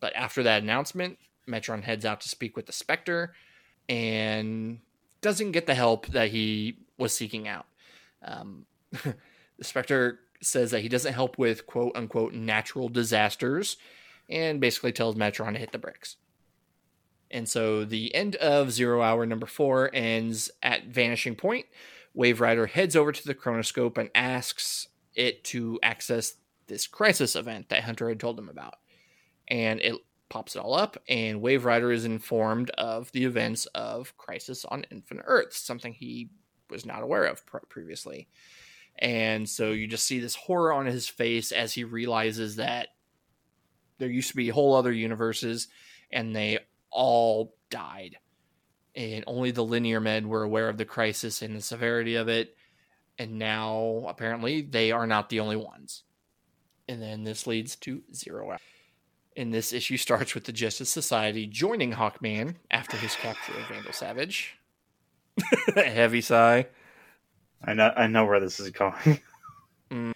[0.01, 3.35] But after that announcement, Metron heads out to speak with the Spectre
[3.87, 4.81] and
[5.20, 7.66] doesn't get the help that he was seeking out.
[8.25, 9.14] Um, the
[9.61, 13.76] Spectre says that he doesn't help with quote unquote natural disasters
[14.28, 16.16] and basically tells Metron to hit the bricks.
[17.30, 21.66] And so the end of Zero Hour number four ends at Vanishing Point.
[22.14, 26.35] Wave Rider heads over to the chronoscope and asks it to access
[26.66, 28.74] this crisis event that Hunter had told him about.
[29.48, 29.96] And it
[30.28, 34.87] pops it all up, and Wave Rider is informed of the events of Crisis on
[34.90, 36.30] Infinite Earth, something he
[36.70, 38.28] was not aware of pr- previously.
[38.98, 42.88] And so you just see this horror on his face as he realizes that
[43.98, 45.68] there used to be whole other universes
[46.11, 46.59] and they
[46.90, 48.18] all died.
[48.94, 52.57] And only the linear men were aware of the crisis and the severity of it.
[53.18, 56.04] And now apparently they are not the only ones.
[56.88, 58.59] And then this leads to Zero Hour.
[59.37, 63.92] And this issue starts with the Justice Society joining Hawkman after his capture of Vandal
[63.92, 64.57] Savage.
[65.74, 66.66] Heavy sigh.
[67.66, 69.20] I know I know where this is going.
[69.90, 70.14] Mm.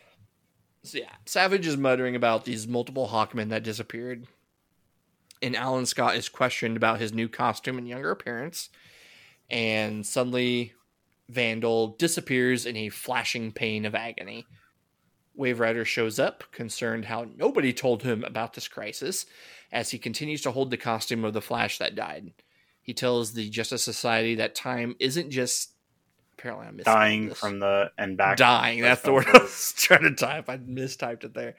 [0.82, 4.26] So yeah, Savage is muttering about these multiple Hawkmen that disappeared.
[5.42, 8.70] And Alan Scott is questioned about his new costume and younger appearance.
[9.50, 10.72] And suddenly
[11.28, 14.46] Vandal disappears in a flashing pain of agony.
[15.34, 19.26] Wave Rider shows up, concerned how nobody told him about this crisis,
[19.70, 22.32] as he continues to hold the costume of the Flash that died.
[22.82, 25.74] He tells the Justice Society that time isn't just
[26.38, 28.36] apparently I'm Dying from the end back.
[28.36, 28.80] dying.
[28.80, 30.48] That's the word I was trying to type.
[30.48, 31.56] I mistyped it there.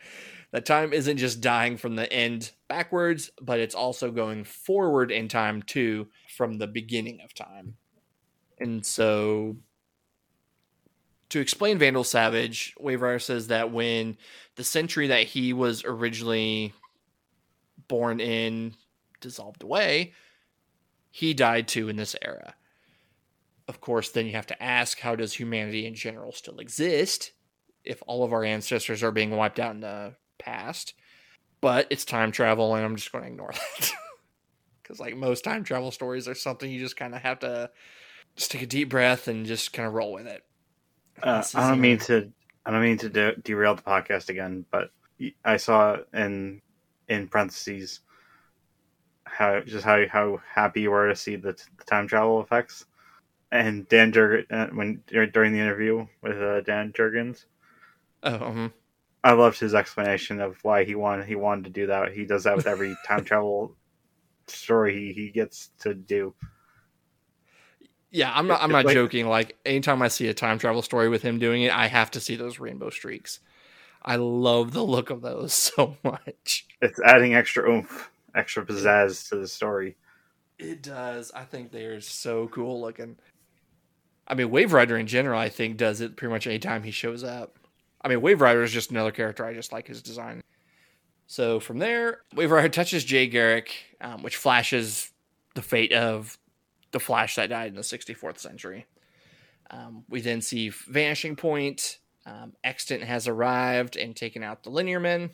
[0.51, 5.27] That time isn't just dying from the end backwards, but it's also going forward in
[5.27, 7.75] time too from the beginning of time.
[8.57, 9.57] And so
[11.29, 14.17] to explain Vandal Savage, Wave Rider says that when
[14.55, 16.73] the century that he was originally
[17.87, 18.73] born in
[19.21, 20.13] dissolved away,
[21.11, 22.55] he died too in this era
[23.69, 27.33] of course, then you have to ask how does humanity in general still exist
[27.83, 30.95] if all of our ancestors are being wiped out in the past?
[31.61, 33.91] But it's time travel, and I'm just going to ignore that.
[34.81, 37.69] Because, like most time travel stories, there's something you just kind of have to
[38.35, 40.43] just take a deep breath and just kind of roll with it.
[41.21, 42.31] Uh, I don't uh, mean to.
[42.65, 44.89] I don't mean to de- derail the podcast again, but
[45.45, 46.61] I saw in
[47.07, 47.99] in parentheses
[49.25, 52.85] how just how how happy you were to see the, the time travel effects.
[53.51, 57.45] And Dan Jurgen, uh, when during the interview with uh, Dan Jurgens,
[58.21, 58.73] Oh, um,
[59.23, 62.11] I loved his explanation of why he wanted he wanted to do that.
[62.13, 63.75] He does that with every time travel
[64.47, 66.33] story he, he gets to do.
[68.11, 68.61] yeah, I'm not.
[68.61, 69.27] I'm not like- joking.
[69.27, 72.19] Like anytime I see a time travel story with him doing it, I have to
[72.19, 73.39] see those rainbow streaks.
[74.01, 76.67] I love the look of those so much.
[76.81, 79.95] It's adding extra oomph, extra pizzazz to the story.
[80.57, 81.31] It does.
[81.33, 83.17] I think they're so cool looking.
[84.29, 87.23] I mean, Wave Rider in general, I think, does it pretty much anytime he shows
[87.23, 87.57] up.
[88.01, 89.45] I mean, Wave Rider is just another character.
[89.45, 90.41] I just like his design.
[91.27, 95.11] So from there, Wave Rider touches Jay Garrick, um, which flashes
[95.55, 96.37] the fate of
[96.91, 98.85] the Flash that died in the 64th century.
[99.69, 101.99] Um, we then see Vanishing Point.
[102.25, 105.31] Um, Extant has arrived and taken out the Linear Men.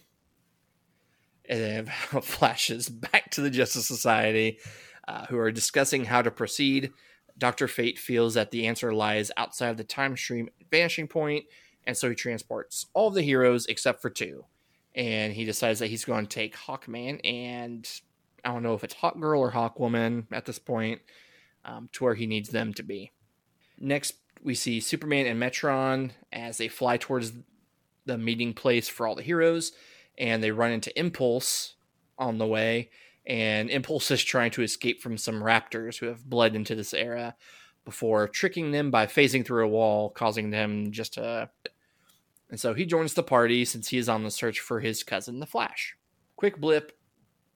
[1.48, 1.86] And then
[2.22, 4.60] flashes back to the Justice Society,
[5.08, 6.92] uh, who are discussing how to proceed.
[7.38, 7.68] Dr.
[7.68, 11.46] Fate feels that the answer lies outside of the time stream Vanishing Point,
[11.86, 14.46] and so he transports all the heroes except for two.
[14.96, 17.86] And he decides that he's going to take Hawkman and
[18.46, 21.02] I don't know if it's Hawk Girl or Hawk Woman at this point
[21.66, 23.12] um, to where he needs them to be.
[23.80, 24.14] Next,
[24.44, 27.34] we see Superman and Metron as they fly towards
[28.06, 29.72] the meeting place for all the heroes,
[30.18, 31.74] and they run into Impulse
[32.20, 32.92] on the way.
[33.28, 37.36] And Impulse is trying to escape from some raptors who have bled into this era
[37.84, 41.50] before tricking them by phasing through a wall, causing them just to.
[42.50, 45.40] And so he joins the party since he is on the search for his cousin,
[45.40, 45.96] the Flash.
[46.36, 46.92] Quick blip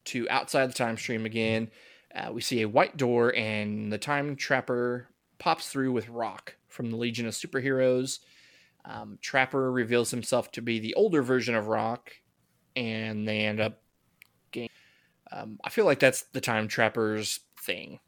[0.05, 1.69] to outside the time stream again.
[2.13, 6.89] Uh, we see a white door, and the time trapper pops through with Rokk from
[6.89, 8.19] the Legion of Superheroes.
[8.85, 12.09] Um, trapper reveals himself to be the older version of Rokk,
[12.75, 13.81] and they end up
[14.51, 14.69] getting.
[15.31, 17.99] Um, I feel like that's the time trapper's thing.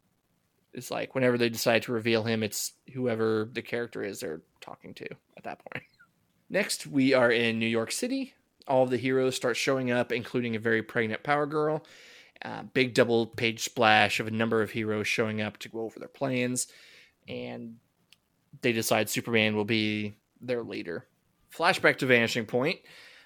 [0.74, 4.93] It's like whenever they decide to reveal him, it's whoever the character is they're talking
[4.95, 5.07] to
[5.38, 5.86] at that point.
[6.49, 8.34] Next, we are in New York City.
[8.67, 11.86] All of the heroes start showing up, including a very pregnant Power Girl.
[12.43, 15.99] Uh, big double page splash of a number of heroes showing up to go over
[15.99, 16.67] their plans,
[17.28, 17.76] and
[18.61, 21.05] they decide Superman will be their leader.
[21.55, 22.80] Flashback to Vanishing Point.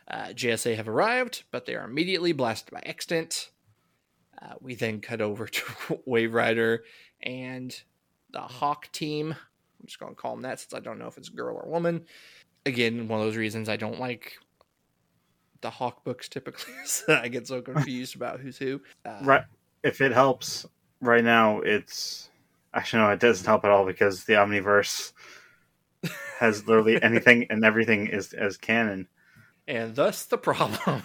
[0.08, 3.50] Uh, JSA have arrived, but they are immediately blasted by Extant.
[4.42, 5.64] Uh, we then cut over to
[6.06, 6.84] Wave Rider
[7.24, 7.80] and
[8.32, 9.32] the Hawk team.
[9.32, 11.58] I'm just going to call them that since I don't know if it's a girl
[11.58, 12.06] or woman.
[12.66, 14.34] Again, one of those reasons I don't like
[15.62, 16.74] the Hawk books typically.
[16.86, 18.82] so I get so confused about who's who.
[19.06, 19.44] Uh, Right.
[19.84, 20.66] If it helps,
[21.02, 22.30] right now it's
[22.74, 25.14] actually no, it doesn't help at all because the Omniverse
[26.40, 29.08] has literally anything and everything is as canon.
[29.68, 31.02] And thus the problem.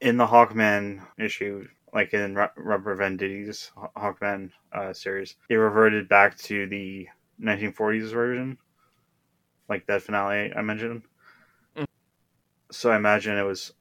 [0.00, 6.36] In the Hawkman issue, like in Ru- Robert Venditti's Hawkman uh, series, it reverted back
[6.38, 7.08] to the
[7.42, 8.58] 1940s version,
[9.68, 11.02] like that finale I mentioned.
[11.76, 11.86] Mm.
[12.70, 13.72] So I imagine it was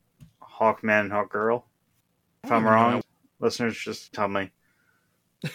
[0.41, 1.63] Hawkman and Hawkgirl.
[2.43, 3.01] If I'm wrong, know.
[3.39, 4.51] listeners, just tell me.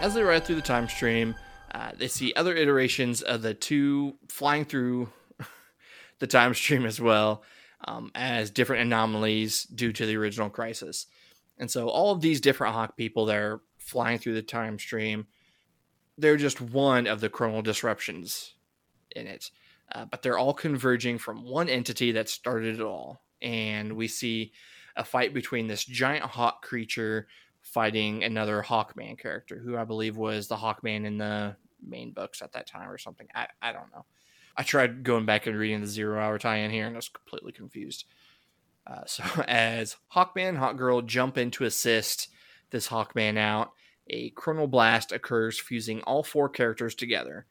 [0.00, 1.34] As they ride through the time stream,
[1.72, 5.08] uh, they see other iterations of the two flying through
[6.18, 7.42] the time stream as well
[7.84, 11.06] um, as different anomalies due to the original crisis.
[11.58, 15.26] And so all of these different Hawk people that are flying through the time stream,
[16.18, 18.54] they're just one of the chronal disruptions
[19.14, 19.50] in it.
[19.92, 23.22] Uh, but they're all converging from one entity that started it all.
[23.42, 24.52] And we see
[24.96, 27.26] a fight between this giant hawk creature
[27.72, 31.56] fighting another Hawkman character, who I believe was the Hawkman in the
[31.86, 33.28] main books at that time or something.
[33.34, 34.04] I, I don't know.
[34.56, 37.08] I tried going back and reading the zero hour tie in here and I was
[37.08, 38.04] completely confused.
[38.86, 42.28] Uh, so, as Hawkman and Hawkgirl jump in to assist
[42.70, 43.70] this Hawkman out,
[44.08, 47.46] a chronal blast occurs, fusing all four characters together.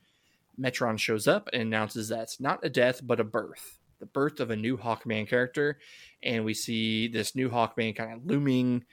[0.59, 3.78] Metron shows up and announces that's not a death, but a birth.
[3.99, 5.80] The birth of a new Hawkman character.
[6.22, 8.84] And we see this new Hawkman kind of looming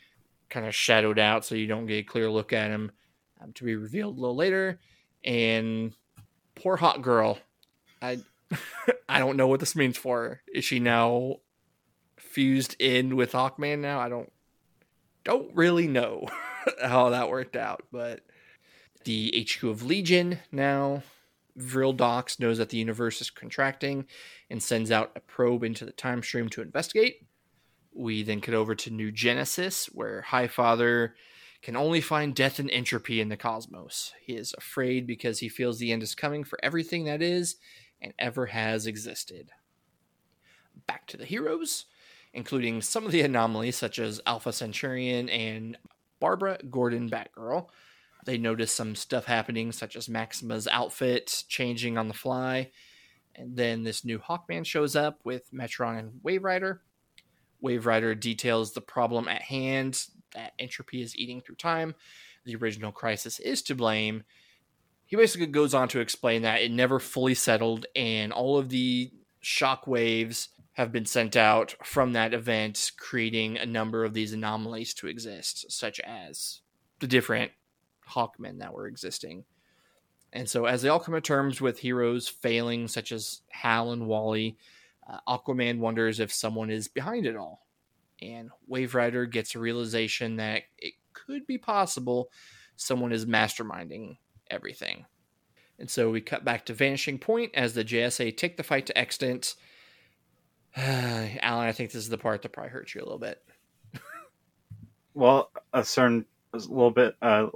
[0.49, 2.93] kind of shadowed out so you don't get a clear look at him
[3.41, 4.79] um, to be revealed a little later.
[5.25, 5.95] And
[6.55, 7.39] poor Hawkgirl.
[8.01, 8.19] I
[9.09, 10.43] i don't know what this means for her.
[10.53, 11.37] Is she now
[12.17, 14.01] fused in with hawkman now?
[14.01, 14.33] I don't
[15.25, 16.27] don't really know
[16.83, 18.21] how that worked out but
[19.05, 21.03] the hq of legion now
[21.57, 24.07] Vril Dox knows that the universe is contracting
[24.51, 27.27] and sends out a probe into the time stream to investigate
[27.97, 31.13] we then cut over to New Genesis, where Highfather
[31.63, 34.13] can only find death and entropy in the cosmos.
[34.21, 37.57] He is afraid because he feels the end is coming for everything that is
[38.01, 39.51] and ever has existed.
[40.87, 41.87] Back to the heroes,
[42.33, 45.79] including some of the anomalies such as Alpha Centurion and
[46.21, 47.69] Barbara Gordon Batgirl.
[48.27, 52.71] They notice some stuff happening, such as Maxima's outfit changing on the fly.
[53.35, 56.83] And then this new Hawkman shows up with Metron and Wave Rider.
[57.61, 61.95] Wave Rider details the problem at hand that entropy is eating through time.
[62.45, 64.25] The original crisis is to blame.
[65.07, 69.11] He basically goes on to explain that it never fully settled, and all of the
[69.41, 74.93] shock waves have been sent out from that event, creating a number of these anomalies
[74.95, 76.61] to exist, such as
[76.99, 77.53] the different
[78.11, 79.45] Hawkmen that were existing.
[80.33, 84.07] And so, as they all come to terms with heroes failing, such as Hal and
[84.07, 84.59] Wally,
[85.09, 87.67] uh, Aquaman wonders if someone is behind it all.
[88.23, 92.31] And Wave Rider gets a realization that it could be possible
[92.77, 94.19] someone is masterminding
[94.51, 95.07] everything.
[95.79, 98.97] And so we cut back to Vanishing Point as the JSA take the fight to
[98.99, 99.55] Extant.
[100.77, 103.43] Alan, I think this is the part that probably hurts you a little bit.
[105.15, 107.17] Well, a certain a little bit.
[107.23, 107.47] Uh,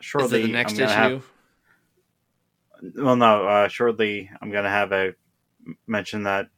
[0.00, 0.92] shortly, the next I'm issue?
[0.94, 1.24] have-
[2.94, 3.44] well, no.
[3.44, 5.14] Uh, shortly, I'm gonna have a
[5.86, 6.48] mention that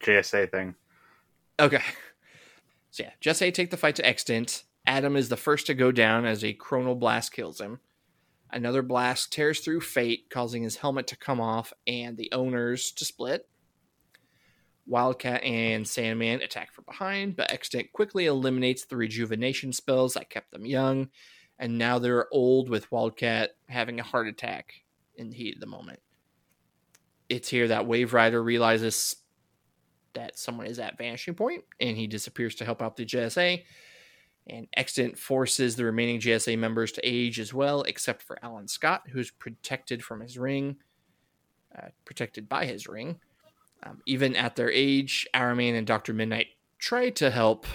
[0.00, 0.74] JSA thing.
[1.58, 1.82] Okay.
[2.90, 4.62] So yeah, JSA take the fight to Extant.
[4.86, 7.80] Atom is the first to go down as a chronal blast kills him.
[8.52, 13.04] Another blast tears through Fate, causing his helmet to come off and the owners to
[13.04, 13.48] split.
[14.86, 20.52] Wildcat and Sandman attack from behind, but Extant quickly eliminates the rejuvenation spells that kept
[20.52, 21.08] them young,
[21.58, 24.72] and now they're old with Wildcat having a heart attack
[25.16, 25.98] in the heat of the moment.
[27.28, 29.16] It's here that Wave Rider realizes
[30.14, 33.62] that someone is at Vanishing Point and he disappears to help out the JSA.
[34.46, 39.04] And Extant forces the remaining JSA members to age as well, except for Alan Scott,
[39.10, 40.76] who's protected from his ring,
[41.76, 43.20] uh, protected by his ring.
[43.82, 46.12] Um, even at their age, Hourman and Dr.
[46.12, 46.48] Midnight
[46.78, 47.66] try to help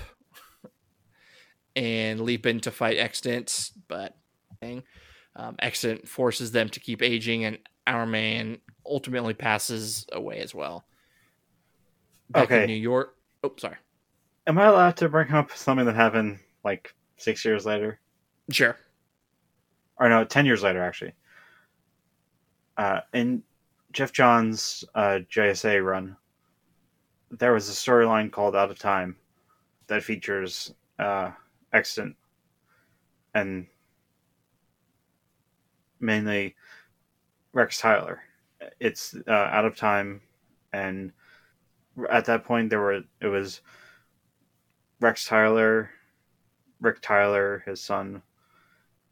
[1.75, 4.15] and leap in to fight Extant, but
[5.35, 10.85] um, Extant forces them to keep aging, and Hourman ultimately passes away as well.
[12.29, 12.61] Back Okay.
[12.63, 13.15] in New York.
[13.43, 13.77] Oh, sorry.
[14.47, 17.99] Am I allowed to bring up something that happened like six years later?
[18.51, 18.75] Sure.
[19.97, 21.13] Or no, 10 years later, actually.
[22.77, 23.43] Uh, in
[23.91, 26.15] Geoff John's uh, JSA run,
[27.31, 29.15] there was a storyline called Out of Time
[29.87, 31.31] that features uh,
[31.73, 32.15] Extant
[33.35, 33.67] and
[35.99, 36.55] mainly
[37.53, 38.21] Rex Tyler.
[38.79, 40.21] It's uh, Out of Time,
[40.73, 41.11] and
[42.09, 43.61] at that point, there were it was
[44.99, 45.91] Rex Tyler,
[46.81, 48.21] Rick Tyler, his son,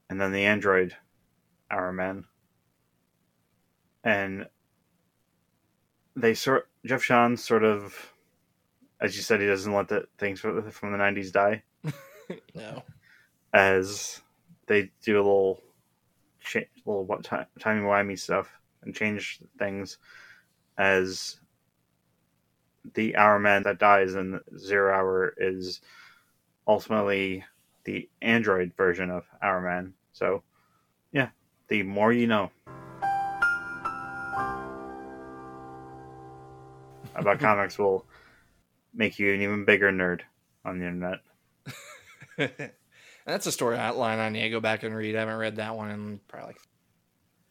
[0.09, 0.95] and then the android,
[1.71, 2.25] Hourman.
[4.03, 4.47] And
[6.15, 8.13] they sort Geoff Johns sort of,
[9.01, 11.63] as you said, he doesn't let the things from the '90s die.
[12.53, 12.83] No.
[13.53, 14.21] As
[14.65, 15.61] they do a little,
[16.85, 18.51] little what time timey wimey stuff
[18.88, 19.99] and change things.
[20.77, 21.39] As
[22.93, 25.81] the Hourman that dies in Zero Hour is
[26.67, 27.43] ultimately
[27.83, 29.93] the android version of Hourman.
[30.13, 30.43] So,
[31.11, 31.29] yeah,
[31.67, 32.51] the more you know
[37.15, 38.05] about comics will
[38.93, 40.21] make you an even bigger nerd
[40.63, 41.19] on the internet.
[43.25, 45.15] That's a story outline I need to go back and read.
[45.15, 46.57] I haven't read that one in probably like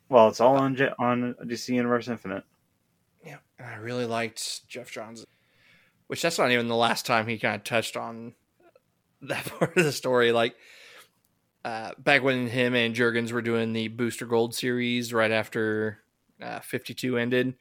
[0.09, 2.45] Well, it's all on on DC Universe Infinite.
[3.25, 5.25] Yeah, and I really liked Geoff Johns,
[6.07, 8.35] which that's not even the last time he kind of touched on
[9.23, 10.31] that part of the story.
[10.33, 10.55] Like
[11.65, 15.99] uh, back when him and Jurgens were doing the Booster Gold series right after
[16.41, 17.55] uh, 52 ended,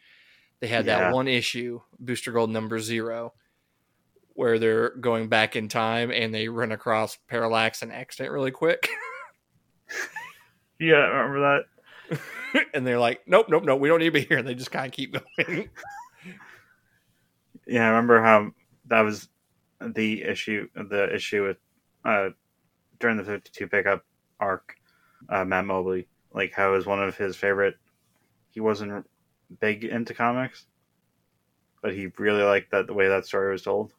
[0.59, 0.99] they had Yeah.
[0.99, 3.33] that one issue, Booster Gold number zero,
[4.33, 8.87] where they're going back in time and they run across Parallax and Extant really quick.
[10.77, 11.74] Yeah, I remember that?
[12.73, 14.37] and they're like, nope, nope, nope, we don't need to be here.
[14.37, 15.69] And they just kind of keep going.
[17.67, 18.51] Yeah, I remember how
[18.87, 19.27] that was
[19.81, 20.67] the issue.
[20.75, 21.57] The issue with
[22.03, 22.29] uh,
[22.99, 24.05] during the fifty-two pickup
[24.39, 24.75] arc,
[25.29, 27.75] uh, Matt Mobley, like how it was one of his favorite.
[28.51, 29.05] He wasn't
[29.59, 30.65] big into comics,
[31.81, 33.93] but he really liked that the way that story was told.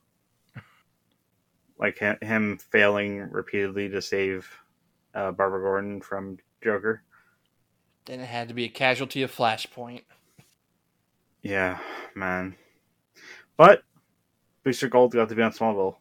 [1.78, 4.48] Like him, failing repeatedly to save
[5.14, 7.02] uh, Barbara Gordon from Joker.
[8.06, 10.02] Then it had to be a casualty of Flashpoint.
[11.42, 11.78] Yeah,
[12.14, 12.56] man.
[13.56, 13.82] But
[14.64, 15.96] Booster Gold got to be on Smallville.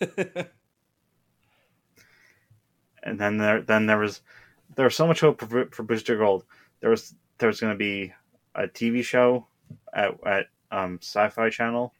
[3.02, 4.20] and then there then there was
[4.76, 6.44] there was so much hope for, for Booster Gold.
[6.80, 8.12] There was there was going to be
[8.54, 9.46] a TV show
[9.92, 11.92] at at um, Sci-Fi Channel.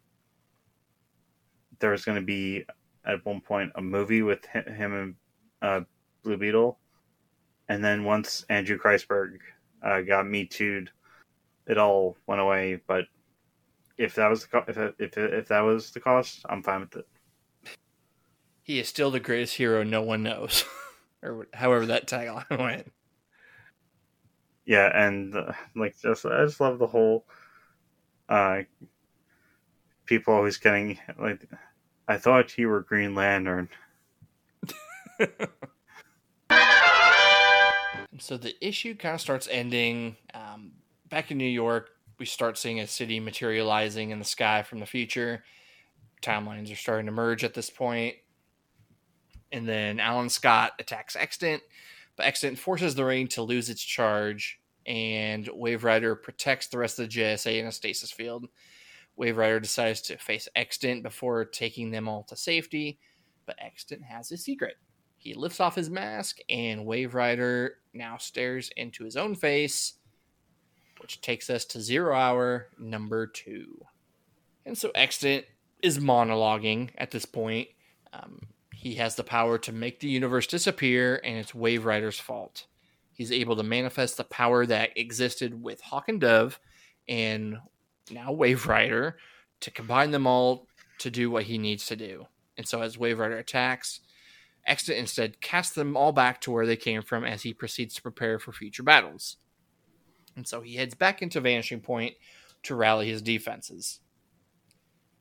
[1.80, 2.64] There was going to be
[3.04, 5.14] at one point a movie with hi- him and
[5.60, 5.80] uh,
[6.22, 6.78] Blue Beetle,
[7.68, 9.38] and then once Andrew Kreisberg
[9.82, 10.90] uh, got me too'd,
[11.66, 12.80] it all went away.
[12.86, 13.04] But
[13.98, 16.62] if that was the co- if it, if it, if that was the cost, I'm
[16.62, 17.06] fine with it.
[18.62, 20.64] he is still the greatest hero no one knows.
[21.22, 22.92] or however that tagline went.
[24.64, 27.26] Yeah, and uh, like just I just love the whole
[28.28, 28.62] uh
[30.06, 31.44] people always getting like
[32.08, 33.68] I thought you were Green Lantern.
[38.18, 40.16] So the issue kind of starts ending.
[40.34, 40.72] Um,
[41.08, 44.86] back in New York, we start seeing a city materializing in the sky from the
[44.86, 45.44] future.
[46.20, 48.16] Timelines are starting to merge at this point.
[49.50, 51.62] And then Alan Scott attacks Extant,
[52.16, 56.98] but Extant forces the ring to lose its charge, and Wave Rider protects the rest
[56.98, 58.48] of the JSA in a stasis field.
[59.16, 62.98] Wave Rider decides to face Extant before taking them all to safety,
[63.44, 64.76] but Extant has a secret.
[65.22, 69.92] He lifts off his mask, and Wave Rider now stares into his own face,
[71.00, 73.84] which takes us to Zero Hour number two.
[74.66, 75.44] And so Extant
[75.80, 77.68] is monologuing at this point.
[78.12, 82.66] Um, he has the power to make the universe disappear, and it's Wave Rider's fault.
[83.12, 86.58] He's able to manifest the power that existed with Hawk and Dove
[87.08, 87.58] and
[88.10, 89.18] now Wave Rider
[89.60, 90.66] to combine them all
[90.98, 92.26] to do what he needs to do.
[92.56, 94.00] And so as Wave Rider attacks,
[94.66, 98.02] Extant instead casts them all back to where they came from as he proceeds to
[98.02, 99.36] prepare for future battles.
[100.36, 102.14] And so he heads back into Vanishing Point
[102.62, 104.00] to rally his defenses.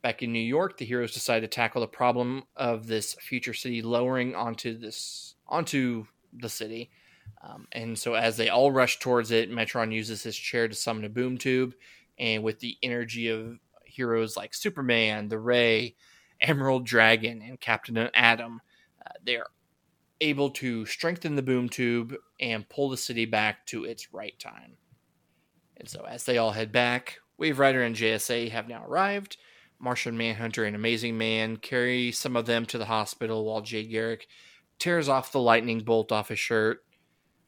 [0.02, 3.82] Back in New York, the heroes decide to tackle the problem of this future city
[3.82, 6.90] lowering onto this onto the city.
[7.44, 11.06] Um, and so as they all rush towards it, Metron uses his chair to summon
[11.06, 11.74] a boom tube,
[12.18, 15.96] and with the energy of heroes like Superman, the Ray,
[16.40, 18.62] Emerald Dragon, and Captain Atom,
[19.06, 19.50] uh, they are
[20.20, 24.78] able to strengthen the boom tube and pull the city back to its right time.
[25.78, 29.38] And so as they all head back, Wave Rider and JSA have now arrived.
[29.80, 34.28] Martian Manhunter and Amazing Man carry some of them to the hospital while Jay Garrick
[34.78, 36.84] tears off the lightning bolt off his shirt,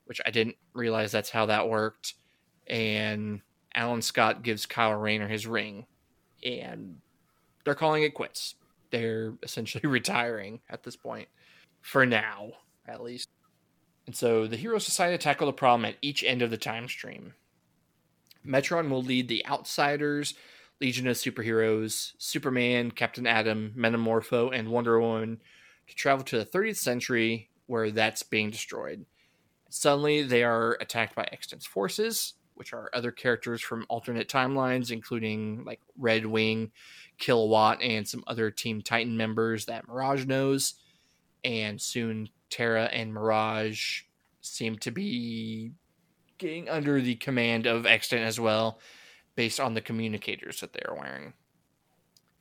[0.06, 2.16] which I didn't realize that's how that worked.
[2.66, 3.42] And
[3.76, 5.86] Alan Scott gives Kyle Rayner his ring,
[6.44, 6.98] and
[7.64, 8.56] they're calling it quits.
[8.90, 11.28] They're essentially retiring at this point,
[11.84, 12.54] for now,
[12.88, 13.30] at least.
[14.08, 16.88] And so the heroes decide to tackle the problem at each end of the time
[16.88, 17.34] stream.
[18.46, 20.34] Metron will lead the Outsiders,
[20.82, 25.40] Legion of Superheroes, Superman, Captain Atom, Metamorpho, and Wonder Woman
[25.88, 29.06] to travel to the 30th century where that's being destroyed.
[29.70, 35.64] Suddenly, they are attacked by Extant's forces, which are other characters from alternate timelines, including
[35.66, 36.72] like Red Wing,
[37.18, 40.76] Kilowatt, and some other Team Titan members that Mirage knows.
[41.44, 44.04] And soon, Terra and Mirage
[44.42, 45.72] seem to be
[46.38, 48.80] getting under the command of Extant as well,
[49.36, 51.34] based on the communicators that they are wearing.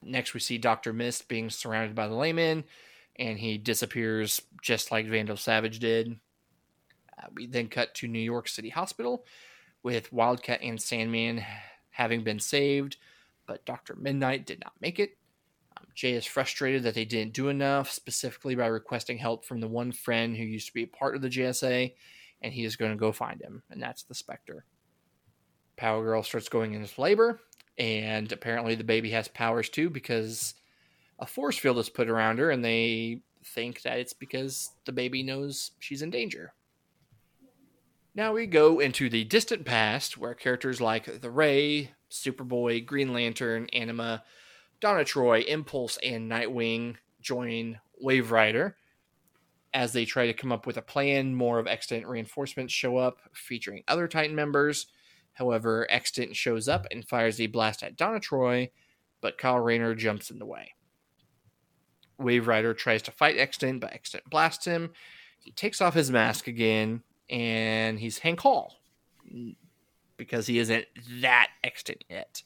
[0.03, 0.93] Next, we see Dr.
[0.93, 2.65] Mist being surrounded by the Leymen,
[3.17, 6.19] and he disappears just like Vandal Savage did.
[7.17, 9.25] Uh, we then cut to New York City Hospital
[9.83, 11.45] with Wildcat and Sandman
[11.91, 12.97] having been saved,
[13.47, 13.95] but Dr.
[13.95, 15.17] Midnight did not make it.
[15.83, 19.69] Um, Jay is frustrated that they didn't do enough, specifically by requesting help from the
[19.69, 21.93] one friend who used to be a part of the JSA,
[22.41, 24.65] and he is going to go find him, and that's the Spectre.
[25.77, 27.41] Power Girl starts going into labor,
[27.79, 30.55] and apparently the baby has powers too because
[31.19, 35.23] a force field is put around her, and they think that it's because the baby
[35.23, 36.53] knows she's in danger.
[38.15, 43.69] Now we go into the distant past where characters like the Ray, Superboy, Green Lantern,
[43.73, 44.23] Anima,
[44.83, 48.77] Donna Troy, Impulse, and Nightwing join Wave Rider
[49.73, 51.37] as they try to come up with a plan.
[51.37, 54.89] More of Extant reinforcements show up, featuring other Titan members.
[55.35, 58.73] However, Extant shows up and fires a blast at Donna Troy,
[59.21, 60.75] but Kyle Rayner jumps in the way.
[62.19, 64.91] Wave Rider tries to fight Extant, but Extant blasts him.
[65.39, 68.81] He takes off his mask again, and he's Hank Hall
[70.17, 70.87] because he isn't
[71.21, 72.43] that extant yet.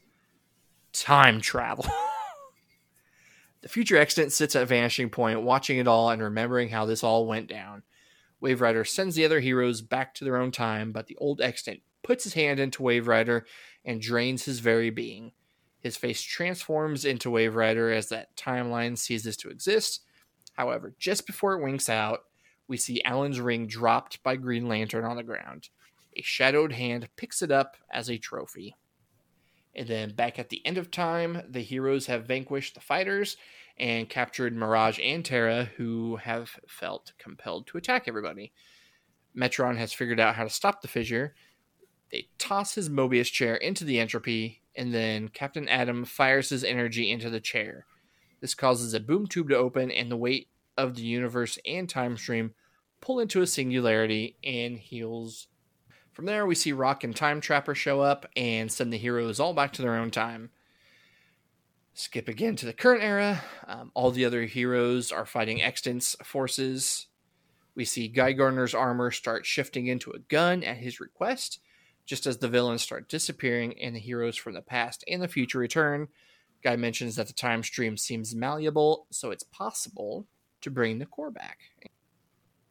[0.93, 1.87] Time travel.
[3.67, 7.27] the future extant sits at Vanishing Point, watching it all and remembering how this all
[7.27, 7.83] went down.
[8.41, 11.81] Wave Rider sends the other heroes back to their own time, but the old extant
[12.05, 13.45] puts his hand into Wave Rider
[13.85, 15.33] and drains his very being.
[15.81, 20.03] His face transforms into Wave Rider as that timeline ceases to exist.
[20.53, 22.21] However, just before it winks out,
[22.69, 25.71] we see Alan's ring dropped by Green Lantern on the ground.
[26.17, 28.77] A shadowed hand picks it up as a trophy.
[29.77, 33.37] And then back at the end of time, the heroes have vanquished the fighters
[33.79, 38.53] and captured Mirage and Terra, who have felt compelled to attack everybody.
[39.37, 41.35] Metron has figured out how to stop the fissure.
[42.11, 47.11] They toss his Mobius chair into the entropy, and then Captain Atom fires his energy
[47.11, 47.85] into the chair.
[48.41, 50.49] This causes a boom tube to open, and the weight
[50.79, 52.55] of the universe and time stream
[53.03, 55.49] pull into a singularity and heals.
[56.17, 59.53] From there, we see Rokk and Time Trapper show up and send the heroes all
[59.53, 60.49] back to their own time.
[61.93, 63.45] Skip again to the current era.
[63.67, 67.09] Um, all the other heroes are fighting Extant's forces.
[67.75, 71.59] We see Guy Gardner's armor start shifting into a gun at his request,
[72.07, 75.59] just as the villains start disappearing and the heroes from the past and the future
[75.59, 76.09] return.
[76.65, 80.27] Guy mentions that the time stream seems malleable, so it's possible
[80.63, 81.59] to bring the core back.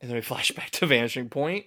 [0.01, 1.65] And then we flash back to Vanishing Point.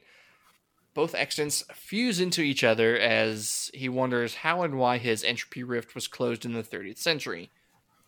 [0.99, 5.95] Both Extants fuse into each other as he wonders how and why his entropy rift
[5.95, 7.53] was closed in the 30th century.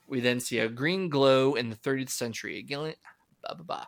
[0.08, 2.94] We then see a green glow in the 30th century again.
[3.42, 3.86] Blah, blah, blah.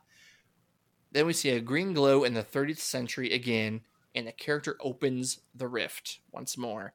[1.10, 3.80] Then we see a green glow in the 30th century again,
[4.14, 6.92] and the character opens the rift once more.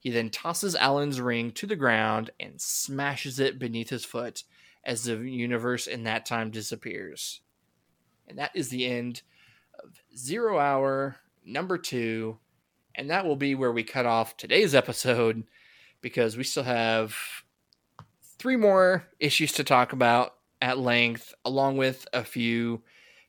[0.00, 4.42] He then tosses Alan's ring to the ground and smashes it beneath his foot
[4.84, 7.42] as the universe in that time disappears.
[8.26, 9.22] And that is the end
[9.78, 12.38] of Zero Hour number two.
[12.94, 15.44] And that will be where we cut off today's episode
[16.00, 17.16] because we still have
[18.38, 22.82] three more issues to talk about at length, along with a few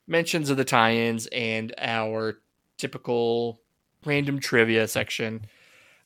[0.08, 2.40] mentions of the tie ins and our
[2.78, 3.62] typical
[4.06, 5.46] random trivia section.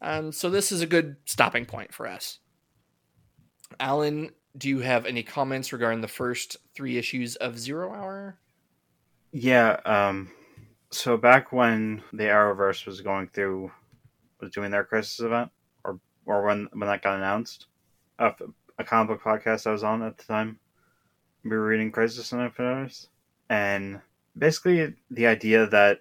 [0.02, 2.40] Um, so this is a good stopping point for us.
[3.80, 8.40] Alan, do you have any comments regarding the first three issues of Zero Hour?
[9.32, 9.80] Yeah.
[9.86, 10.32] Um,
[10.92, 13.72] so back when the Arrowverse was going through,
[14.42, 15.52] was doing their Crisis event,
[15.84, 17.68] or or when when that got announced,
[18.20, 18.34] a
[18.84, 20.60] comic book podcast I was on at the time,
[21.44, 23.10] we were reading Crisis on Infinite Earths,
[23.50, 24.02] and
[24.38, 26.00] basically the idea that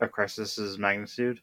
[0.00, 1.40] a Crisis' is magnitude,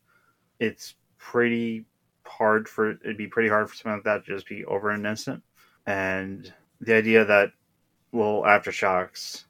[0.60, 1.86] it's pretty
[2.26, 5.02] hard for it'd be pretty hard for something like that to just be over in
[5.02, 5.44] an instant,
[5.86, 7.52] and the idea that
[8.14, 9.46] little aftershocks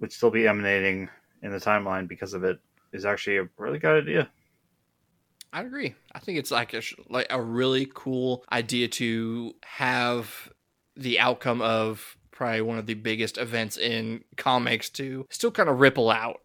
[0.00, 1.08] would still be emanating
[1.46, 2.58] in the timeline because of it
[2.92, 4.28] is actually a really good idea.
[5.52, 5.94] I agree.
[6.12, 10.50] I think it's like a like a really cool idea to have
[10.96, 15.80] the outcome of probably one of the biggest events in comics to still kind of
[15.80, 16.42] ripple out.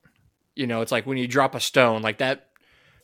[0.56, 2.48] You know, it's like when you drop a stone, like that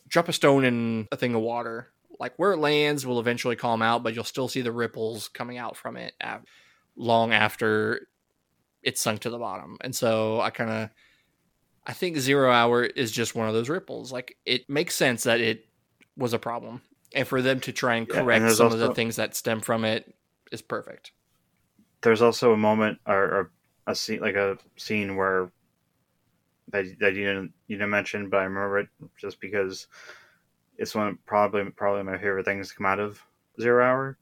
[0.08, 1.88] drop a stone in a thing of water.
[2.20, 5.58] Like where it lands will eventually calm out, but you'll still see the ripples coming
[5.58, 6.14] out from it
[6.96, 8.08] long after
[8.82, 9.76] it's sunk to the bottom.
[9.82, 10.90] And so I kind of
[11.88, 14.12] I think Zero Hour is just one of those ripples.
[14.12, 15.66] Like it makes sense that it
[16.18, 16.82] was a problem,
[17.14, 19.34] and for them to try and correct yeah, and some also, of the things that
[19.34, 20.14] stem from it
[20.52, 21.12] is perfect.
[22.02, 23.50] There's also a moment or, or
[23.86, 25.50] a scene, like a scene where
[26.68, 29.86] that that you didn't you didn't mention, but I remember it just because
[30.76, 33.22] it's one of probably probably my favorite things to come out of
[33.58, 34.18] Zero Hour,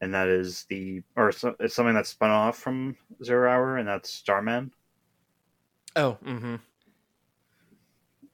[0.00, 3.86] and that is the or it's, it's something that's spun off from Zero Hour, and
[3.86, 4.72] that's Starman.
[5.94, 6.56] Oh, mm-hmm.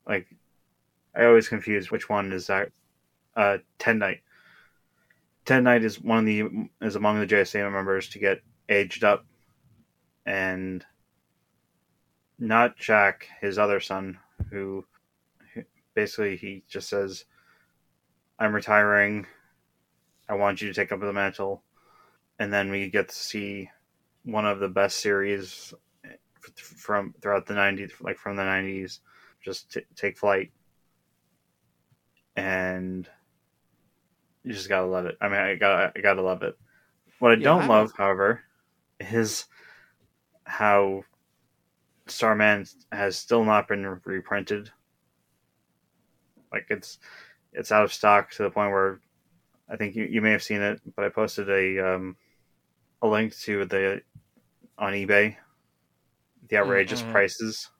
[0.06, 0.26] Like,
[1.14, 2.70] I always confuse which one is that.
[3.36, 4.20] Uh, Ted Knight.
[5.44, 9.24] Ted Knight is one of the is among the JSA members to get aged up,
[10.24, 10.84] and
[12.38, 14.18] not Jack, his other son,
[14.50, 14.84] who
[15.94, 17.24] basically he just says,
[18.38, 19.26] "I'm retiring.
[20.28, 21.62] I want you to take up the mantle,"
[22.38, 23.70] and then we get to see
[24.24, 25.74] one of the best series
[26.54, 29.00] from throughout the '90s, like from the '90s,
[29.44, 30.50] just t- take flight,
[32.36, 33.08] and
[34.44, 35.16] you just gotta love it.
[35.20, 36.56] I mean, I got I gotta love it.
[37.18, 38.42] What I yeah, don't I love, however,
[39.00, 39.46] is
[40.44, 41.02] how
[42.06, 44.70] Starman has still not been reprinted.
[46.52, 46.98] Like it's
[47.52, 49.00] it's out of stock to the point where
[49.68, 52.16] I think you, you may have seen it, but I posted a um,
[53.00, 54.02] a link to the
[54.78, 55.36] on eBay
[56.48, 57.12] the outrageous mm-hmm.
[57.12, 57.70] prices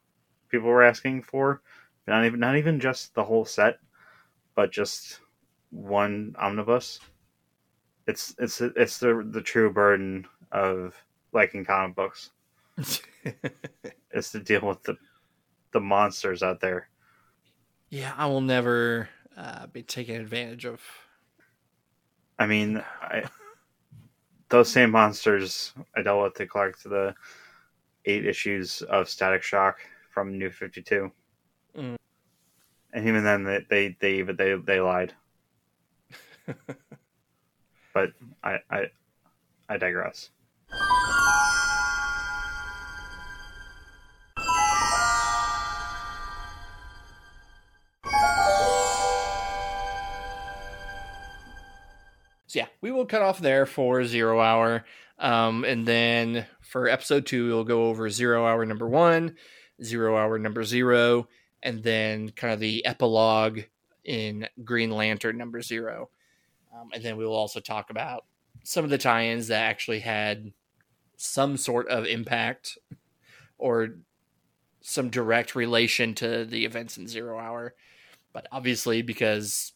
[0.53, 1.63] people were asking for.
[2.07, 3.79] Not even not even just the whole set,
[4.55, 5.21] but just
[5.71, 7.01] one omnibus.
[8.07, 10.95] It's it's it's the the true burden of
[11.33, 12.31] liking comic books.
[14.13, 14.97] is to deal with the
[15.73, 16.89] the monsters out there.
[17.89, 20.81] Yeah, I will never uh, be taken advantage of.
[22.39, 23.25] I mean, I,
[24.49, 27.15] those same monsters I dealt with to Clark to the
[28.05, 29.79] eight issues of Static Shock
[30.13, 31.11] from New Fifty Two,
[31.77, 31.97] mm.
[32.93, 35.15] and even then they they they they, they lied.
[37.95, 38.13] but
[38.45, 38.91] I I
[39.69, 40.31] I digress.
[52.53, 54.85] So yeah, we will cut off there for zero hour.
[55.19, 59.37] Um, and then for episode two, we'll go over zero hour number one,
[59.85, 61.29] zero hour number zero,
[61.63, 63.61] and then kind of the epilogue
[64.05, 66.11] in Green Lantern number zero.
[66.75, 68.25] Um, and then we will also talk about
[68.65, 70.53] some of the tie ins that actually had
[71.17, 72.79] some sort of impact
[73.59, 73.97] or
[74.81, 77.75] some direct relation to the events in Zero Hour.
[78.33, 79.73] But obviously, because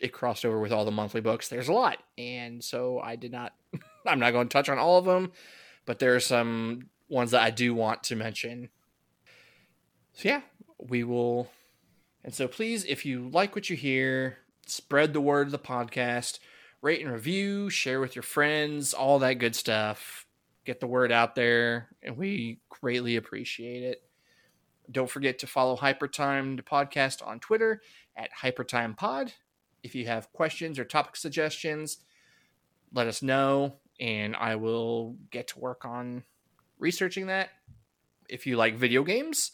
[0.00, 1.48] it crossed over with all the monthly books.
[1.48, 3.52] There's a lot, and so I did not.
[4.06, 5.32] I'm not going to touch on all of them,
[5.84, 8.70] but there are some ones that I do want to mention.
[10.18, 10.40] So yeah,
[10.78, 11.48] we will.
[12.24, 16.40] And so please, if you like what you hear, spread the word of the podcast,
[16.82, 20.26] rate and review, share with your friends, all that good stuff.
[20.64, 24.02] Get the word out there, and we greatly appreciate it.
[24.90, 27.80] Don't forget to follow Hypertime the podcast on Twitter
[28.16, 29.32] at HypertimePod
[29.82, 31.98] if you have questions or topic suggestions,
[32.92, 36.24] let us know and I will get to work on
[36.78, 37.50] researching that.
[38.28, 39.52] If you like video games,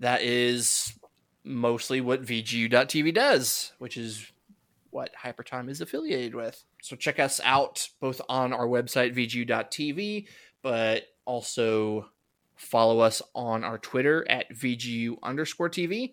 [0.00, 0.94] that is
[1.44, 4.32] mostly what VGU.TV does, which is
[4.90, 6.64] what Hypertime is affiliated with.
[6.82, 10.26] So check us out both on our website, VGU.TV,
[10.62, 12.06] but also
[12.56, 16.12] follow us on our Twitter at VGU underscore TV.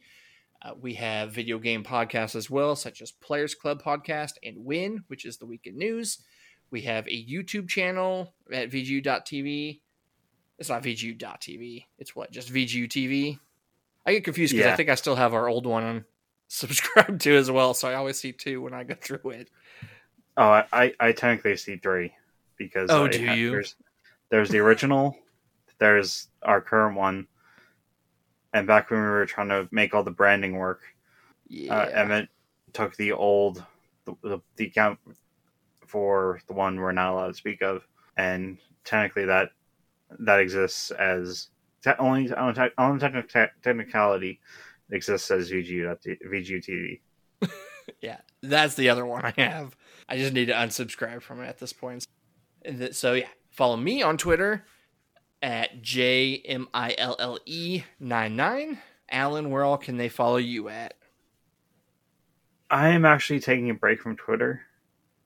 [0.62, 5.04] Uh, we have video game podcasts as well, such as Players Club Podcast and Win,
[5.08, 6.20] which is the weekend news.
[6.72, 9.80] We have a YouTube channel at VGU.tv.
[10.60, 11.86] It's not VGU.tv.
[12.00, 12.32] It's what?
[12.32, 13.40] Just VGU TV?
[14.08, 14.74] I get confused because Yeah.
[14.74, 16.06] I think I still have our old one on
[16.48, 17.74] subscribed to as well.
[17.74, 19.50] So I always see two when I go through it.
[20.38, 22.14] Oh, I, I, I technically see three
[22.58, 23.52] because Oh, I do you?
[23.52, 23.76] There's,
[24.30, 25.18] there's the original,
[25.80, 27.28] there's our current one,
[28.54, 30.82] and back when we were trying to make all the branding work,
[31.48, 31.76] Yeah.
[31.76, 32.30] uh, Emmett
[32.74, 33.64] took the old
[34.06, 35.00] the, the, the account
[35.86, 37.86] for the one we're not allowed to speak of,
[38.16, 39.50] and technically that
[40.20, 41.50] that exists as
[41.94, 44.40] te- only on, te- on technic- technicality
[44.92, 45.96] exists as VGU
[46.32, 47.00] VGU TV.
[48.02, 49.76] Yeah, that's the other one I have.
[50.10, 52.06] I just need to unsubscribe from it at this point.
[52.92, 54.66] So yeah, follow me on Twitter
[55.42, 58.80] at J M I L L E nine nine.
[59.10, 60.96] Alan, where all can they follow you at?
[62.70, 64.62] I am actually taking a break from Twitter.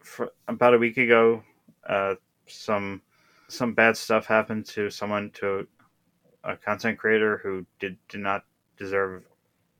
[0.04, 1.44] For about a week ago,
[1.88, 2.16] uh,
[2.48, 3.02] some
[3.48, 5.68] some bad stuff happened to someone to
[6.44, 8.44] a content creator who did did not
[8.78, 9.24] deserve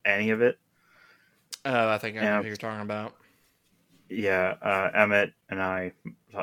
[0.04, 0.58] any of it.
[1.64, 3.14] Oh, I think I know who you're talking about.
[4.08, 5.92] Yeah, uh, Emmett and I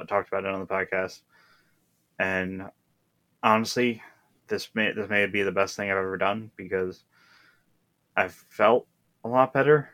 [0.07, 1.21] talked about it on the podcast,
[2.17, 2.69] and
[3.43, 4.01] honestly,
[4.47, 7.03] this may this may be the best thing I've ever done because
[8.15, 8.87] I've felt
[9.23, 9.89] a lot better.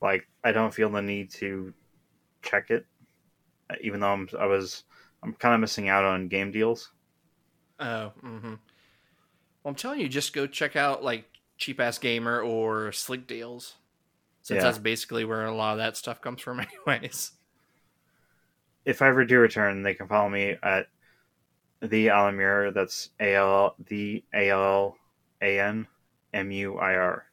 [0.00, 1.72] Like I don't feel the need to
[2.42, 2.86] check it,
[3.80, 4.84] even though I'm I was
[5.22, 6.90] I'm kind of missing out on game deals.
[7.78, 8.54] Oh, mm-hmm.
[9.62, 11.24] Well, I'm telling you, just go check out like
[11.58, 13.74] Cheap Ass Gamer or Slick Deals,
[14.42, 14.64] since Yeah.
[14.64, 17.32] that's basically where a lot of that stuff comes from, anyways.
[18.84, 20.88] If I ever do return, they can follow me at
[21.80, 22.72] the Alamir.
[22.72, 24.96] That's A L the A L
[25.42, 25.86] A N
[26.32, 27.26] M U I R.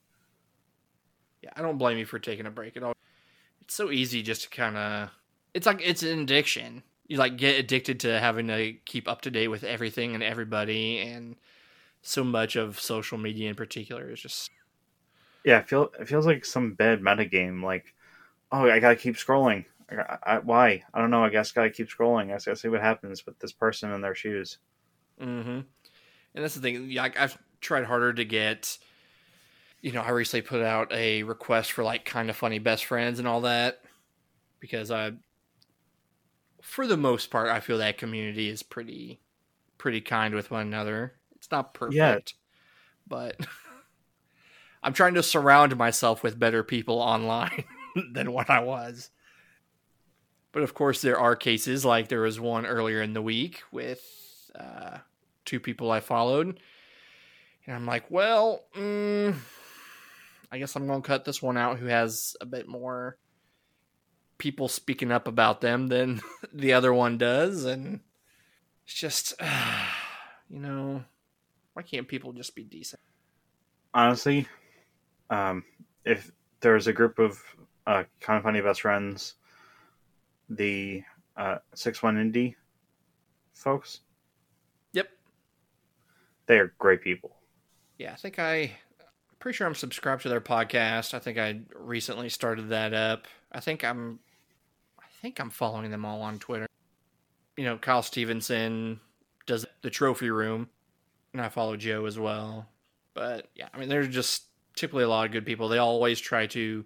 [1.42, 2.94] Yeah, I don't blame you for taking a break at all.
[3.62, 5.10] It's so easy just to kind of.
[5.54, 6.84] It's like it's an addiction.
[7.08, 11.00] You like get addicted to having to keep up to date with everything and everybody,
[11.00, 11.38] and
[12.08, 14.50] so much of social media in particular is just.
[15.44, 17.64] Yeah, it, feel, it feels like some bad metagame.
[17.64, 17.94] Like,
[18.52, 19.66] oh, I gotta keep scrolling.
[19.90, 20.84] I, I, why?
[20.94, 21.24] I don't know.
[21.24, 22.26] I guess gotta keep scrolling.
[22.26, 24.58] I gotta see what happens with this person in their shoes.
[25.22, 25.50] Mm-hmm.
[25.50, 26.94] And that's the thing.
[26.94, 28.78] Like I've tried harder to get.
[29.82, 33.20] You know, I recently put out a request for like kind of funny best friends
[33.20, 33.82] and all that
[34.60, 35.12] because I,
[36.62, 39.22] for the most part, I feel that community is pretty,
[39.78, 41.14] pretty kind with one another.
[41.38, 42.18] It's not perfect, Yeah.
[43.08, 43.38] but
[44.84, 47.64] I'm trying to surround myself with better people online
[48.14, 49.10] than what I was.
[50.52, 54.02] But of course, there are cases like there was one earlier in the week with
[54.58, 54.98] uh,
[55.46, 56.60] two people I followed.
[57.66, 59.36] And I'm like, well, mm,
[60.52, 63.18] I guess I'm going to cut this one out who has a bit more
[64.38, 66.22] people speaking up about them than
[66.54, 67.66] the other one does.
[67.66, 68.00] And
[68.86, 69.34] it's just,
[70.50, 71.04] you know,
[71.78, 73.00] why can't people just be decent?
[73.94, 74.48] Honestly,
[75.30, 75.64] um,
[76.06, 77.40] if there's a group of
[77.86, 79.36] uh, kind of funny best friends,
[80.50, 81.04] the
[81.36, 82.56] uh, six one indie
[83.54, 84.00] folks,
[84.94, 85.08] Yep.
[86.48, 87.36] they are great people.
[88.00, 88.72] Yeah, I think I,
[89.38, 91.14] pretty sure I'm subscribed to their podcast.
[91.14, 93.28] I think I recently started that up.
[93.52, 94.18] I think I'm,
[95.00, 96.66] I think I'm following them all on Twitter.
[97.56, 99.00] You know, Kyle Stevenson
[99.46, 100.70] does the trophy room,
[101.38, 102.68] and I follow Joe as well.
[103.14, 104.44] But yeah, I mean, they're just
[104.76, 105.70] typically a lot of good people.
[105.70, 106.86] They always try to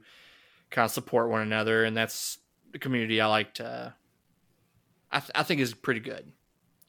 [0.69, 2.37] kind of support one another, and that's
[2.71, 3.93] the community I like to.
[5.11, 6.31] I, th- I think is pretty good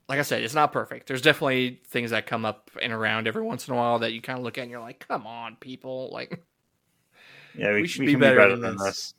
[0.08, 1.06] like I said, it's not perfect.
[1.06, 4.20] There's definitely things that come up and around every once in a while that you
[4.20, 6.10] kind of look at and you're like, come on, people.
[6.12, 6.42] Like,
[7.56, 8.84] Yeah, we, We should we be better be better than than this.
[8.86, 9.14] this.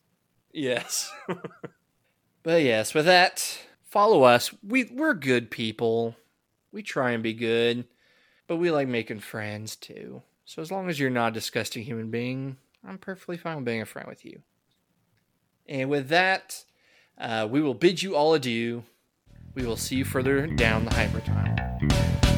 [0.54, 1.12] yes.
[2.44, 4.54] but yes, with that, follow us.
[4.62, 6.16] We, we're good people.
[6.72, 7.86] We try and be good,
[8.54, 10.22] but we like making friends too.
[10.46, 13.82] So as long as you're not a disgusting human being, I'm perfectly fine with being
[13.82, 14.44] a friend with you.
[15.68, 16.64] And with that,
[17.18, 18.84] uh, we will bid you all adieu.
[19.56, 21.56] We will see you further down the hyper tunnel.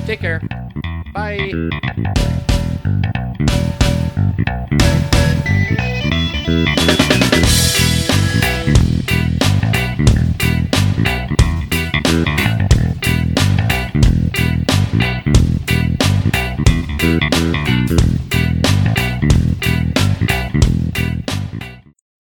[0.06, 0.42] Take care.
[1.14, 1.52] Bye.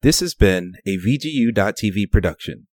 [0.06, 2.68] This has been a VGU.TV production.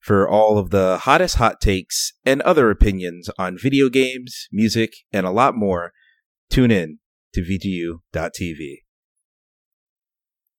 [0.00, 5.24] For all of the hottest hot takes and other opinions on video games, music, and
[5.24, 5.92] a lot more,
[6.50, 6.98] tune in
[7.34, 8.78] to VGU.TV.